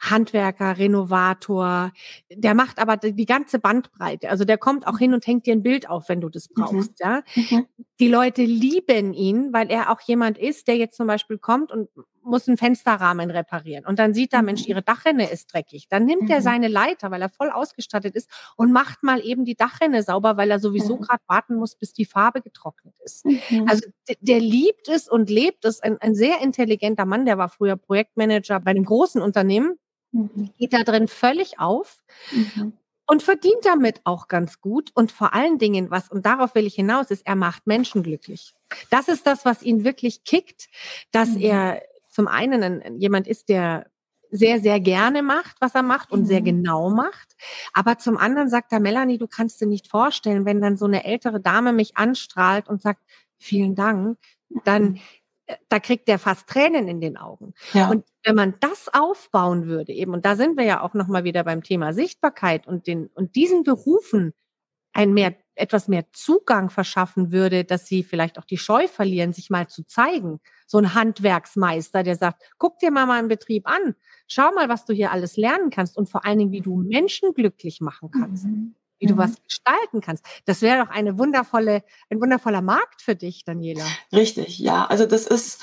Handwerker, 0.00 0.78
Renovator, 0.78 1.92
der 2.30 2.54
macht 2.54 2.78
aber 2.78 2.96
die 2.96 3.26
ganze 3.26 3.58
Bandbreite. 3.58 4.30
Also 4.30 4.44
der 4.44 4.58
kommt 4.58 4.86
auch 4.86 4.98
hin 4.98 5.14
und 5.14 5.26
hängt 5.26 5.46
dir 5.46 5.52
ein 5.52 5.62
Bild 5.62 5.88
auf, 5.88 6.08
wenn 6.08 6.20
du 6.20 6.28
das 6.28 6.48
mhm. 6.50 6.54
brauchst. 6.54 6.90
Mhm. 6.90 6.94
Ja? 7.00 7.22
Mhm. 7.34 7.66
Die 8.00 8.08
Leute 8.08 8.42
lieben 8.44 9.12
ihn, 9.12 9.52
weil 9.52 9.70
er 9.70 9.90
auch 9.90 10.00
jemand 10.00 10.38
ist, 10.38 10.68
der 10.68 10.76
jetzt 10.76 10.96
zum 10.96 11.06
Beispiel 11.08 11.38
kommt 11.38 11.72
und 11.72 11.88
muss 12.22 12.46
einen 12.46 12.58
Fensterrahmen 12.58 13.30
reparieren. 13.30 13.86
Und 13.86 13.98
dann 13.98 14.14
sieht 14.14 14.32
er, 14.32 14.42
Mensch, 14.42 14.62
mhm. 14.62 14.68
ihre 14.68 14.82
Dachrinne 14.82 15.30
ist 15.30 15.52
dreckig. 15.52 15.88
Dann 15.88 16.04
nimmt 16.04 16.24
mhm. 16.24 16.30
er 16.30 16.42
seine 16.42 16.68
Leiter, 16.68 17.10
weil 17.10 17.22
er 17.22 17.30
voll 17.30 17.50
ausgestattet 17.50 18.14
ist, 18.14 18.30
und 18.56 18.70
macht 18.70 19.02
mal 19.02 19.24
eben 19.24 19.44
die 19.44 19.56
Dachrinne 19.56 20.02
sauber, 20.02 20.36
weil 20.36 20.50
er 20.50 20.60
sowieso 20.60 20.96
mhm. 20.96 21.00
gerade 21.02 21.22
warten 21.26 21.56
muss, 21.56 21.74
bis 21.74 21.92
die 21.92 22.04
Farbe 22.04 22.40
getrocknet 22.40 22.94
ist. 23.02 23.24
Mhm. 23.24 23.66
Also 23.66 23.88
der 24.20 24.40
liebt 24.40 24.88
es 24.88 25.08
und 25.08 25.30
lebt 25.30 25.64
es. 25.64 25.80
Ein, 25.80 25.98
ein 26.00 26.14
sehr 26.14 26.40
intelligenter 26.40 27.06
Mann, 27.06 27.26
der 27.26 27.38
war 27.38 27.48
früher 27.48 27.76
Projektmanager 27.76 28.60
bei 28.60 28.70
einem 28.70 28.84
großen 28.84 29.20
Unternehmen 29.20 29.78
Mhm. 30.12 30.50
Geht 30.58 30.72
da 30.72 30.82
drin 30.84 31.08
völlig 31.08 31.58
auf. 31.58 32.02
Mhm. 32.32 32.72
Und 33.10 33.22
verdient 33.22 33.64
damit 33.64 34.02
auch 34.04 34.28
ganz 34.28 34.60
gut. 34.60 34.90
Und 34.94 35.12
vor 35.12 35.32
allen 35.32 35.56
Dingen, 35.56 35.90
was, 35.90 36.10
und 36.10 36.26
darauf 36.26 36.54
will 36.54 36.66
ich 36.66 36.74
hinaus, 36.74 37.10
ist, 37.10 37.26
er 37.26 37.36
macht 37.36 37.66
Menschen 37.66 38.02
glücklich. 38.02 38.52
Das 38.90 39.08
ist 39.08 39.26
das, 39.26 39.46
was 39.46 39.62
ihn 39.62 39.82
wirklich 39.82 40.24
kickt, 40.24 40.68
dass 41.10 41.30
mhm. 41.30 41.40
er 41.40 41.82
zum 42.08 42.28
einen 42.28 42.62
ein, 42.62 42.98
jemand 42.98 43.26
ist, 43.26 43.48
der 43.48 43.86
sehr, 44.30 44.60
sehr 44.60 44.80
gerne 44.80 45.22
macht, 45.22 45.56
was 45.60 45.74
er 45.74 45.82
macht 45.82 46.10
und 46.10 46.20
mhm. 46.22 46.26
sehr 46.26 46.42
genau 46.42 46.90
macht. 46.90 47.34
Aber 47.72 47.98
zum 47.98 48.18
anderen 48.18 48.48
sagt 48.48 48.72
er, 48.72 48.80
Melanie, 48.80 49.18
du 49.18 49.26
kannst 49.26 49.60
dir 49.60 49.66
nicht 49.66 49.88
vorstellen, 49.88 50.44
wenn 50.44 50.60
dann 50.60 50.76
so 50.76 50.84
eine 50.84 51.04
ältere 51.04 51.40
Dame 51.40 51.72
mich 51.72 51.96
anstrahlt 51.96 52.68
und 52.68 52.82
sagt, 52.82 53.02
vielen 53.38 53.74
Dank, 53.74 54.18
dann 54.64 54.82
mhm. 54.82 55.00
Da 55.68 55.80
kriegt 55.80 56.08
der 56.08 56.18
fast 56.18 56.48
Tränen 56.48 56.88
in 56.88 57.00
den 57.00 57.16
Augen. 57.16 57.54
Ja. 57.72 57.90
Und 57.90 58.04
wenn 58.24 58.34
man 58.34 58.54
das 58.60 58.88
aufbauen 58.92 59.66
würde, 59.66 59.92
eben, 59.92 60.12
und 60.12 60.24
da 60.24 60.36
sind 60.36 60.56
wir 60.56 60.64
ja 60.64 60.82
auch 60.82 60.94
nochmal 60.94 61.24
wieder 61.24 61.44
beim 61.44 61.62
Thema 61.62 61.92
Sichtbarkeit 61.92 62.66
und 62.66 62.86
den, 62.86 63.08
und 63.14 63.36
diesen 63.36 63.62
Berufen 63.62 64.34
ein 64.92 65.12
mehr, 65.12 65.36
etwas 65.54 65.88
mehr 65.88 66.04
Zugang 66.12 66.70
verschaffen 66.70 67.30
würde, 67.30 67.64
dass 67.64 67.86
sie 67.86 68.02
vielleicht 68.02 68.38
auch 68.38 68.44
die 68.44 68.58
Scheu 68.58 68.88
verlieren, 68.88 69.32
sich 69.32 69.50
mal 69.50 69.68
zu 69.68 69.84
zeigen. 69.84 70.40
So 70.66 70.78
ein 70.78 70.94
Handwerksmeister, 70.94 72.02
der 72.02 72.16
sagt, 72.16 72.42
guck 72.58 72.78
dir 72.78 72.90
mal 72.90 73.06
meinen 73.06 73.28
Betrieb 73.28 73.68
an, 73.68 73.94
schau 74.26 74.50
mal, 74.52 74.68
was 74.68 74.84
du 74.84 74.92
hier 74.92 75.12
alles 75.12 75.36
lernen 75.36 75.70
kannst 75.70 75.96
und 75.96 76.08
vor 76.08 76.24
allen 76.24 76.38
Dingen, 76.38 76.52
wie 76.52 76.60
du 76.60 76.76
Menschen 76.76 77.34
glücklich 77.34 77.80
machen 77.80 78.10
kannst. 78.10 78.46
Mhm 78.46 78.74
wie 78.98 79.06
du 79.06 79.16
was 79.16 79.32
mhm. 79.32 79.36
gestalten 79.46 80.00
kannst. 80.00 80.24
Das 80.44 80.62
wäre 80.62 80.84
doch 80.84 80.90
eine 80.90 81.18
wundervolle, 81.18 81.82
ein 82.10 82.20
wundervoller 82.20 82.62
Markt 82.62 83.02
für 83.02 83.14
dich, 83.14 83.44
Daniela. 83.44 83.84
Richtig, 84.12 84.58
ja. 84.58 84.86
Also 84.86 85.06
das 85.06 85.26
ist, 85.26 85.60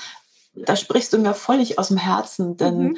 da 0.54 0.76
sprichst 0.76 1.12
du 1.12 1.18
mir 1.18 1.34
völlig 1.34 1.78
aus 1.78 1.88
dem 1.88 1.98
Herzen, 1.98 2.56
denn 2.56 2.78
mhm. 2.78 2.96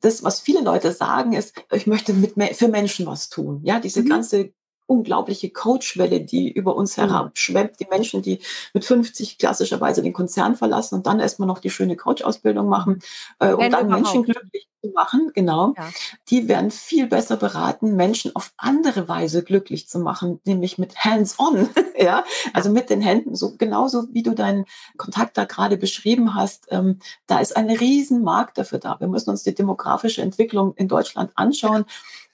das, 0.00 0.22
was 0.24 0.40
viele 0.40 0.60
Leute 0.60 0.92
sagen, 0.92 1.32
ist, 1.32 1.54
ich 1.72 1.86
möchte 1.86 2.12
mit, 2.12 2.34
für 2.56 2.68
Menschen 2.68 3.06
was 3.06 3.28
tun. 3.28 3.60
Ja, 3.62 3.80
diese 3.80 4.02
mhm. 4.02 4.08
ganze 4.08 4.52
unglaubliche 4.86 5.50
Coachwelle, 5.50 6.20
die 6.20 6.50
über 6.50 6.76
uns 6.76 6.96
mhm. 6.96 7.02
herabschwemmt. 7.02 7.80
Die 7.80 7.86
Menschen, 7.90 8.22
die 8.22 8.40
mit 8.72 8.84
50 8.84 9.38
klassischerweise 9.38 10.02
den 10.02 10.12
Konzern 10.12 10.56
verlassen 10.56 10.96
und 10.96 11.06
dann 11.06 11.20
erstmal 11.20 11.48
noch 11.48 11.58
die 11.58 11.70
schöne 11.70 11.96
Coach-Ausbildung 11.96 12.68
machen, 12.68 13.00
äh, 13.38 13.52
um 13.52 13.70
dann 13.70 13.88
Menschen 13.88 14.22
glücklich 14.22 14.68
zu 14.82 14.92
machen, 14.92 15.32
genau, 15.34 15.74
ja. 15.76 15.88
die 16.28 16.48
werden 16.48 16.70
viel 16.70 17.06
besser 17.06 17.36
beraten, 17.36 17.96
Menschen 17.96 18.34
auf 18.34 18.52
andere 18.56 19.08
Weise 19.08 19.42
glücklich 19.42 19.88
zu 19.88 19.98
machen, 19.98 20.40
nämlich 20.44 20.78
mit 20.78 20.96
Hands-on, 21.04 21.68
ja, 21.98 22.24
also 22.52 22.70
mit 22.70 22.90
den 22.90 23.00
Händen, 23.00 23.34
so 23.34 23.56
genauso 23.56 24.06
wie 24.12 24.22
du 24.22 24.34
deinen 24.34 24.66
Kontakt 24.96 25.36
da 25.36 25.44
gerade 25.44 25.76
beschrieben 25.76 26.34
hast. 26.34 26.66
Ähm, 26.70 27.00
da 27.26 27.40
ist 27.40 27.56
ein 27.56 27.70
Riesenmarkt 27.70 28.58
dafür 28.58 28.78
da. 28.78 28.96
Wir 29.00 29.08
müssen 29.08 29.30
uns 29.30 29.42
die 29.42 29.54
demografische 29.54 30.22
Entwicklung 30.22 30.74
in 30.76 30.88
Deutschland 30.88 31.32
anschauen, 31.34 31.84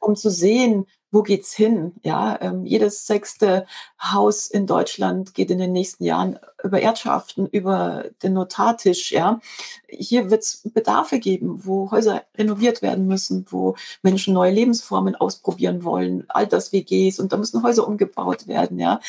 um 0.01 0.17
zu 0.17 0.31
sehen, 0.31 0.87
wo 1.13 1.23
geht's 1.23 1.53
hin? 1.53 1.93
Ja, 2.03 2.41
ähm, 2.41 2.65
jedes 2.65 3.07
sechste 3.07 3.67
Haus 4.01 4.47
in 4.47 4.67
Deutschland 4.67 5.35
geht 5.35 5.51
in 5.51 5.59
den 5.59 5.73
nächsten 5.73 6.05
Jahren 6.05 6.39
über 6.65 6.81
Erdschaften, 6.81 7.47
über 7.47 8.07
den 8.23 8.33
Notartisch. 8.33 9.13
Ja, 9.13 9.39
hier 9.87 10.31
wird 10.31 10.43
es 10.43 10.63
Bedarfe 10.73 11.19
geben, 11.19 11.67
wo 11.67 11.91
Häuser 11.91 12.25
renoviert 12.37 12.81
werden 12.81 13.07
müssen, 13.07 13.45
wo 13.51 13.77
Menschen 14.03 14.33
neue 14.33 14.53
Lebensformen 14.53 15.15
ausprobieren 15.15 15.85
wollen, 15.85 16.25
Alters-WGs 16.29 17.21
und 17.21 17.33
da 17.33 17.37
müssen 17.37 17.63
Häuser 17.63 17.87
umgebaut 17.87 18.47
werden. 18.47 18.79
Ja, 18.79 19.01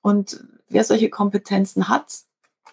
und 0.00 0.42
wer 0.70 0.82
solche 0.82 1.10
Kompetenzen 1.10 1.90
hat, 1.90 2.20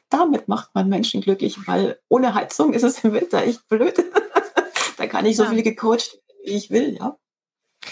damit 0.09 0.47
macht 0.47 0.73
man 0.73 0.87
Menschen 0.87 1.19
glücklich, 1.19 1.57
weil 1.67 1.99
ohne 2.07 2.33
Heizung 2.33 2.73
ist 2.73 2.83
es 2.83 3.03
im 3.03 3.11
Winter 3.11 3.43
echt 3.43 3.67
blöd. 3.67 4.01
da 4.97 5.07
kann 5.07 5.25
ich 5.25 5.35
so 5.35 5.43
ja. 5.43 5.49
viel 5.49 5.63
gecoacht, 5.63 6.21
wie 6.45 6.51
ich 6.51 6.71
will. 6.71 6.95
Ja. 6.97 7.17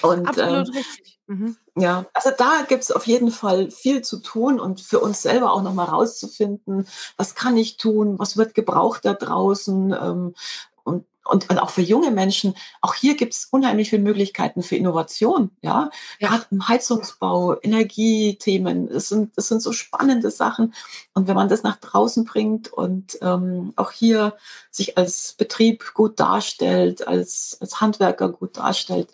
Und, 0.02 0.28
Absolut 0.28 0.68
ähm, 0.68 0.74
richtig. 0.76 1.16
Mhm. 1.28 1.58
Ja, 1.76 2.06
also 2.14 2.30
da 2.38 2.64
gibt 2.68 2.84
es 2.84 2.92
auf 2.92 3.08
jeden 3.08 3.32
Fall 3.32 3.72
viel 3.72 4.02
zu 4.04 4.20
tun 4.20 4.60
und 4.60 4.80
für 4.80 5.00
uns 5.00 5.22
selber 5.22 5.54
auch 5.54 5.64
nochmal 5.64 5.88
rauszufinden, 5.88 6.88
was 7.18 7.36
kann 7.36 7.58
ich 7.58 7.78
tun, 7.78 8.20
was 8.20 8.38
wird 8.38 8.54
gebraucht 8.54 9.06
da 9.06 9.14
draußen 9.14 9.92
ähm, 9.92 10.36
und, 10.84 11.06
und, 11.26 11.50
und 11.50 11.58
auch 11.58 11.72
für 11.72 11.82
junge 11.82 12.12
Menschen. 12.12 12.54
Auch 12.82 12.94
hier 12.94 13.16
gibt 13.18 13.34
es 13.34 13.46
unheimlich 13.46 13.90
viele 13.90 14.04
Möglichkeiten 14.04 14.62
für 14.62 14.76
Innovation. 14.76 15.50
Ja, 15.64 15.90
ja. 16.20 16.30
gerade 16.30 16.46
im 16.52 16.68
Heizungsbau, 16.68 17.60
Energiethemen, 17.60 18.88
es 18.88 19.10
sind, 19.10 19.34
es 19.36 19.48
sind 19.48 19.64
so 19.64 19.72
spannende 19.72 20.30
Sachen. 20.30 20.76
Und 21.16 21.28
wenn 21.28 21.36
man 21.36 21.50
das 21.50 21.64
nach 21.64 21.78
draußen 21.78 22.24
bringt 22.24 22.72
und 22.72 23.18
ähm, 23.22 23.74
auch 23.78 23.92
hier 23.92 24.36
sich 24.70 24.96
als 24.98 25.34
Betrieb 25.34 25.96
gut 25.96 26.20
darstellt, 26.20 27.08
als, 27.08 27.58
als 27.60 27.82
Handwerker 27.82 28.30
gut 28.30 28.58
darstellt, 28.58 29.10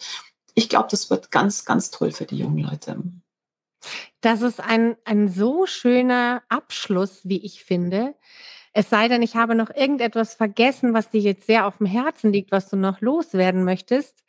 ich 0.56 0.70
glaube, 0.70 0.88
das 0.92 1.10
wird 1.10 1.32
ganz, 1.32 1.66
ganz 1.66 1.92
toll 1.92 2.12
für 2.12 2.26
die 2.26 2.38
jungen 2.38 2.60
Leute. 2.60 3.02
Das 4.22 4.42
ist 4.42 4.60
ein, 4.60 4.96
ein 5.06 5.30
so 5.30 5.66
schöner 5.66 6.44
Abschluss, 6.50 7.22
wie 7.24 7.44
ich 7.44 7.64
finde. 7.64 8.16
Es 8.74 8.90
sei 8.90 9.08
denn, 9.08 9.22
ich 9.22 9.36
habe 9.36 9.56
noch 9.56 9.70
irgendetwas 9.70 10.36
vergessen, 10.36 10.94
was 10.94 11.10
dir 11.10 11.20
jetzt 11.20 11.46
sehr 11.46 11.66
auf 11.66 11.78
dem 11.78 11.88
Herzen 11.88 12.32
liegt, 12.32 12.52
was 12.52 12.70
du 12.70 12.78
noch 12.78 13.02
loswerden 13.02 13.64
möchtest. 13.64 14.24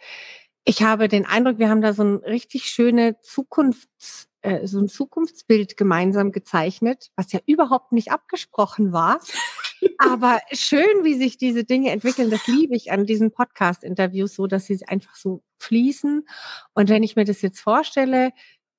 Ich 0.65 0.83
habe 0.83 1.09
den 1.09 1.27
Eindruck, 1.27 1.59
wir 1.59 1.69
haben 1.69 1.83
da 1.83 1.93
so 1.93 2.03
ein 2.03 2.17
richtig 2.17 2.65
schöne 2.65 3.21
Zukunfts, 3.21 4.29
äh, 4.41 4.67
so 4.67 4.81
ein 4.81 4.89
Zukunftsbild 4.89 5.77
gemeinsam 5.77 6.33
gezeichnet, 6.33 7.11
was 7.17 7.33
ja 7.33 7.41
überhaupt 7.47 7.93
nicht 7.93 8.11
abgesprochen 8.11 8.93
war. 8.93 9.21
Aber 9.99 10.41
schön, 10.53 11.05
wie 11.05 11.15
sich 11.15 11.39
diese 11.39 11.65
Dinge 11.65 11.91
entwickeln, 11.91 12.31
das 12.31 12.47
liebe 12.47 12.75
ich 12.75 12.93
an 12.93 13.07
diesen 13.07 13.31
Podcast-Interviews 13.31 14.35
so, 14.35 14.47
dass 14.47 14.67
sie 14.67 14.79
einfach 14.87 15.15
so 15.15 15.43
fließen. 15.59 16.27
Und 16.75 16.89
wenn 16.89 17.03
ich 17.03 17.17
mir 17.17 17.25
das 17.25 17.43
jetzt 17.43 17.61
vorstelle, 17.61 18.31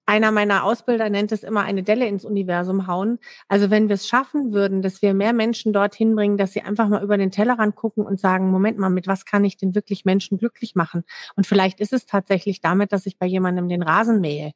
einer 0.06 0.32
meiner 0.32 0.66
Ausbilder 0.66 1.10
nennt 1.10 1.32
es 1.32 1.44
immer 1.44 1.62
eine 1.62 1.82
Delle 1.84 2.08
ins 2.08 2.26
Universum 2.26 2.88
hauen. 2.88 3.20
Also 3.48 3.70
wenn 3.70 3.88
wir 3.88 3.94
es 3.94 4.08
schaffen 4.08 4.52
würden, 4.52 4.82
dass 4.82 5.02
wir 5.02 5.14
mehr 5.14 5.32
Menschen 5.32 5.72
dorthin 5.72 6.16
bringen, 6.16 6.38
dass 6.38 6.52
sie 6.52 6.62
einfach 6.62 6.90
mal 6.90 7.04
über 7.04 7.18
den 7.18 7.32
Tellerrand 7.32 7.76
gucken 7.76 8.06
und 8.06 8.20
sagen, 8.20 8.52
Moment 8.52 8.78
mal, 8.78 8.90
mit 8.90 9.08
was 9.08 9.24
kann 9.24 9.46
ich 9.46 9.56
denn 9.56 9.76
wirklich 9.76 10.04
Menschen 10.04 10.38
glücklich 10.38 10.76
machen? 10.76 11.04
Und 11.38 11.48
vielleicht 11.48 11.80
ist 11.80 11.94
es 11.94 12.06
tatsächlich 12.06 12.60
damit, 12.60 12.92
dass 12.92 13.06
ich 13.06 13.18
bei 13.18 13.26
jemandem 13.26 13.70
den 13.70 13.82
Rasen 13.82 14.20
mähe. 14.20 14.52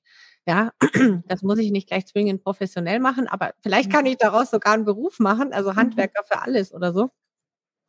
Ja, 0.47 0.71
das 1.27 1.41
muss 1.43 1.59
ich 1.59 1.71
nicht 1.71 1.89
gleich 1.89 2.07
zwingend 2.07 2.41
professionell 2.41 3.01
machen, 3.01 3.27
aber 3.27 3.53
vielleicht 3.59 3.91
kann 3.91 4.05
ich 4.05 4.15
daraus 4.15 4.49
sogar 4.49 4.73
einen 4.73 4.85
Beruf 4.85 5.19
machen, 5.19 5.51
also 5.51 5.71
mhm. 5.71 5.75
Handwerker 5.75 6.23
für 6.23 6.41
alles 6.41 6.73
oder 6.73 6.93
so. 6.93 7.09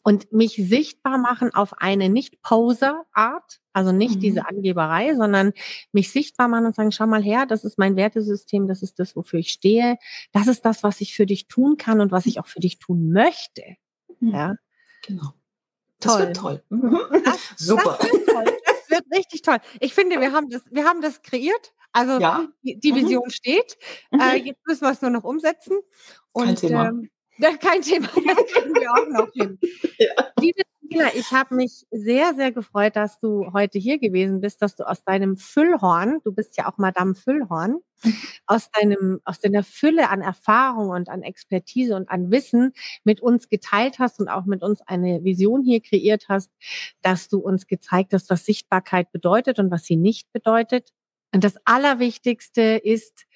Und 0.02 0.32
mich 0.32 0.56
sichtbar 0.56 1.18
machen 1.18 1.54
auf 1.54 1.80
eine 1.80 2.08
nicht 2.08 2.42
Poser-Art, 2.42 3.60
also 3.72 3.92
nicht 3.92 4.16
mhm. 4.16 4.20
diese 4.20 4.48
Angeberei, 4.48 5.14
sondern 5.14 5.52
mich 5.92 6.10
sichtbar 6.10 6.48
machen 6.48 6.66
und 6.66 6.74
sagen, 6.74 6.90
schau 6.90 7.06
mal 7.06 7.22
her, 7.22 7.46
das 7.46 7.62
ist 7.62 7.78
mein 7.78 7.94
Wertesystem, 7.94 8.66
das 8.66 8.82
ist 8.82 8.98
das, 8.98 9.14
wofür 9.14 9.38
ich 9.38 9.50
stehe, 9.50 9.96
das 10.32 10.48
ist 10.48 10.64
das, 10.64 10.82
was 10.82 11.00
ich 11.00 11.14
für 11.14 11.26
dich 11.26 11.46
tun 11.46 11.76
kann 11.76 12.00
und 12.00 12.10
was 12.10 12.26
ich 12.26 12.40
auch 12.40 12.46
für 12.46 12.60
dich 12.60 12.80
tun 12.80 13.12
möchte. 13.12 13.62
Mhm. 14.18 14.30
Ja. 14.30 14.54
Genau. 15.06 15.32
Das 16.00 16.12
toll. 16.12 16.26
wird 16.26 16.36
toll. 16.36 16.62
Mhm. 16.70 16.98
Das, 17.24 17.54
Super. 17.56 17.98
Das 18.00 18.12
wird, 18.12 18.26
toll. 18.28 18.44
das 18.64 18.90
wird 18.90 19.04
richtig 19.16 19.42
toll. 19.42 19.58
Ich 19.78 19.94
finde, 19.94 20.20
wir 20.20 20.32
haben 20.32 20.50
das, 20.50 20.62
wir 20.72 20.84
haben 20.84 21.02
das 21.02 21.22
kreiert. 21.22 21.72
Also 21.92 22.20
ja. 22.20 22.46
die, 22.62 22.78
die, 22.78 22.92
mhm. 22.92 22.96
Vision 22.96 23.24
mhm. 23.26 23.30
steht. 23.30 23.76
Äh, 24.12 24.36
jetzt 24.36 24.60
müssen 24.66 24.82
wir 24.82 24.90
es 24.90 25.02
nur 25.02 25.10
noch 25.10 25.24
umsetzen. 25.24 25.78
Und, 26.32 26.46
kein 26.46 26.56
Thema. 26.56 26.88
Ähm, 26.88 27.10
kein 27.60 27.82
Thema, 27.82 28.06
das 28.06 28.46
kriegen 28.52 28.74
wir 28.74 28.92
auch 28.92 29.08
noch 29.08 29.32
hin. 29.32 29.58
Ja. 30.00 30.30
Liebe 30.40 30.62
Tina, 30.88 31.08
ich 31.14 31.32
habe 31.32 31.56
mich 31.56 31.84
sehr, 31.90 32.34
sehr 32.34 32.52
gefreut, 32.52 32.94
dass 32.94 33.18
du 33.18 33.52
heute 33.52 33.80
hier 33.80 33.98
gewesen 33.98 34.40
bist, 34.40 34.62
dass 34.62 34.76
du 34.76 34.88
aus 34.88 35.02
deinem 35.02 35.36
Füllhorn, 35.36 36.20
du 36.22 36.32
bist 36.32 36.56
ja 36.56 36.68
auch 36.68 36.78
Madame 36.78 37.16
Füllhorn, 37.16 37.78
aus 38.46 38.70
deinem, 38.70 39.20
aus 39.24 39.40
deiner 39.40 39.64
Fülle 39.64 40.08
an 40.08 40.22
Erfahrung 40.22 40.90
und 40.90 41.08
an 41.08 41.22
Expertise 41.22 41.96
und 41.96 42.08
an 42.08 42.30
Wissen 42.30 42.72
mit 43.02 43.20
uns 43.20 43.48
geteilt 43.48 43.98
hast 43.98 44.20
und 44.20 44.28
auch 44.28 44.44
mit 44.44 44.62
uns 44.62 44.80
eine 44.82 45.24
Vision 45.24 45.64
hier 45.64 45.80
kreiert 45.80 46.26
hast, 46.28 46.50
dass 47.02 47.28
du 47.28 47.38
uns 47.38 47.66
gezeigt 47.66 48.12
hast, 48.12 48.30
was 48.30 48.44
Sichtbarkeit 48.44 49.10
bedeutet 49.10 49.58
und 49.58 49.70
was 49.72 49.84
sie 49.84 49.96
nicht 49.96 50.32
bedeutet. 50.32 50.92
Und 51.32 51.44
das 51.44 51.54
Allerwichtigste 51.64 52.62
ist, 52.82 53.26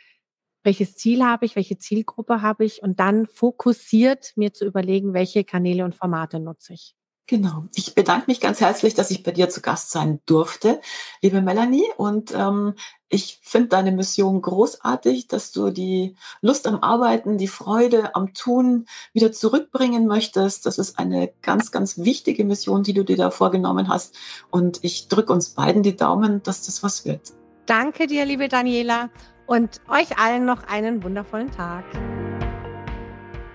welches 0.64 0.96
Ziel 0.96 1.24
habe 1.24 1.44
ich, 1.44 1.56
welche 1.56 1.78
Zielgruppe 1.78 2.40
habe 2.42 2.64
ich 2.64 2.82
und 2.82 3.00
dann 3.00 3.26
fokussiert 3.26 4.32
mir 4.36 4.52
zu 4.52 4.64
überlegen, 4.64 5.12
welche 5.12 5.44
Kanäle 5.44 5.84
und 5.84 5.94
Formate 5.94 6.38
nutze 6.38 6.74
ich. 6.74 6.94
Genau. 7.28 7.64
Ich 7.74 7.94
bedanke 7.94 8.24
mich 8.26 8.40
ganz 8.40 8.60
herzlich, 8.60 8.94
dass 8.94 9.10
ich 9.10 9.22
bei 9.22 9.30
dir 9.30 9.48
zu 9.48 9.62
Gast 9.62 9.90
sein 9.90 10.20
durfte, 10.26 10.80
liebe 11.22 11.40
Melanie. 11.40 11.84
Und 11.96 12.34
ähm, 12.34 12.74
ich 13.08 13.38
finde 13.42 13.68
deine 13.68 13.92
Mission 13.92 14.42
großartig, 14.42 15.28
dass 15.28 15.52
du 15.52 15.70
die 15.70 16.16
Lust 16.40 16.66
am 16.66 16.82
Arbeiten, 16.82 17.38
die 17.38 17.48
Freude 17.48 18.14
am 18.16 18.34
Tun 18.34 18.86
wieder 19.12 19.32
zurückbringen 19.32 20.06
möchtest. 20.06 20.66
Das 20.66 20.78
ist 20.78 20.98
eine 20.98 21.32
ganz, 21.42 21.70
ganz 21.70 21.98
wichtige 21.98 22.44
Mission, 22.44 22.82
die 22.82 22.92
du 22.92 23.04
dir 23.04 23.16
da 23.16 23.30
vorgenommen 23.30 23.88
hast. 23.88 24.14
Und 24.50 24.80
ich 24.82 25.08
drücke 25.08 25.32
uns 25.32 25.50
beiden 25.50 25.82
die 25.82 25.96
Daumen, 25.96 26.42
dass 26.42 26.66
das 26.66 26.82
was 26.82 27.04
wird. 27.04 27.32
Danke 27.66 28.08
dir, 28.08 28.24
liebe 28.24 28.48
Daniela, 28.48 29.08
und 29.46 29.80
euch 29.88 30.18
allen 30.18 30.44
noch 30.44 30.64
einen 30.64 31.02
wundervollen 31.04 31.50
Tag. 31.50 31.84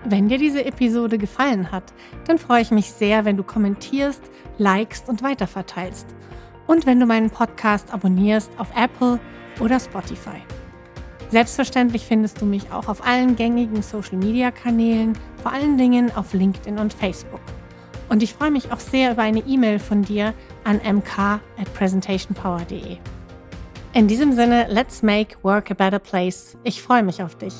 Wenn 0.04 0.28
dir 0.28 0.38
diese 0.38 0.64
Episode 0.64 1.18
gefallen 1.18 1.70
hat, 1.70 1.92
dann 2.26 2.38
freue 2.38 2.62
ich 2.62 2.70
mich 2.70 2.90
sehr, 2.90 3.26
wenn 3.26 3.36
du 3.36 3.42
kommentierst, 3.42 4.22
likest 4.56 5.10
und 5.10 5.22
weiterverteilst. 5.22 6.06
Und 6.66 6.86
wenn 6.86 7.00
du 7.00 7.04
meinen 7.04 7.28
Podcast 7.28 7.92
abonnierst 7.92 8.50
auf 8.56 8.68
Apple 8.74 9.20
oder 9.60 9.78
Spotify. 9.78 10.42
Selbstverständlich 11.28 12.06
findest 12.06 12.40
du 12.40 12.46
mich 12.46 12.72
auch 12.72 12.88
auf 12.88 13.06
allen 13.06 13.36
gängigen 13.36 13.82
Social-Media-Kanälen, 13.82 15.12
vor 15.42 15.52
allen 15.52 15.76
Dingen 15.76 16.10
auf 16.16 16.32
LinkedIn 16.32 16.78
und 16.78 16.94
Facebook. 16.94 17.42
Und 18.08 18.22
ich 18.22 18.32
freue 18.32 18.50
mich 18.50 18.72
auch 18.72 18.80
sehr 18.80 19.12
über 19.12 19.22
eine 19.22 19.40
E-Mail 19.40 19.78
von 19.78 20.00
dir 20.00 20.32
an 20.64 20.80
mk 20.82 21.18
at 21.58 21.74
presentationpower.de. 21.74 22.96
In 23.94 24.06
diesem 24.06 24.32
Sinne, 24.32 24.66
let's 24.68 25.02
make 25.02 25.36
work 25.42 25.70
a 25.70 25.74
better 25.74 25.98
place. 25.98 26.56
Ich 26.62 26.82
freue 26.82 27.02
mich 27.02 27.22
auf 27.22 27.36
dich. 27.36 27.54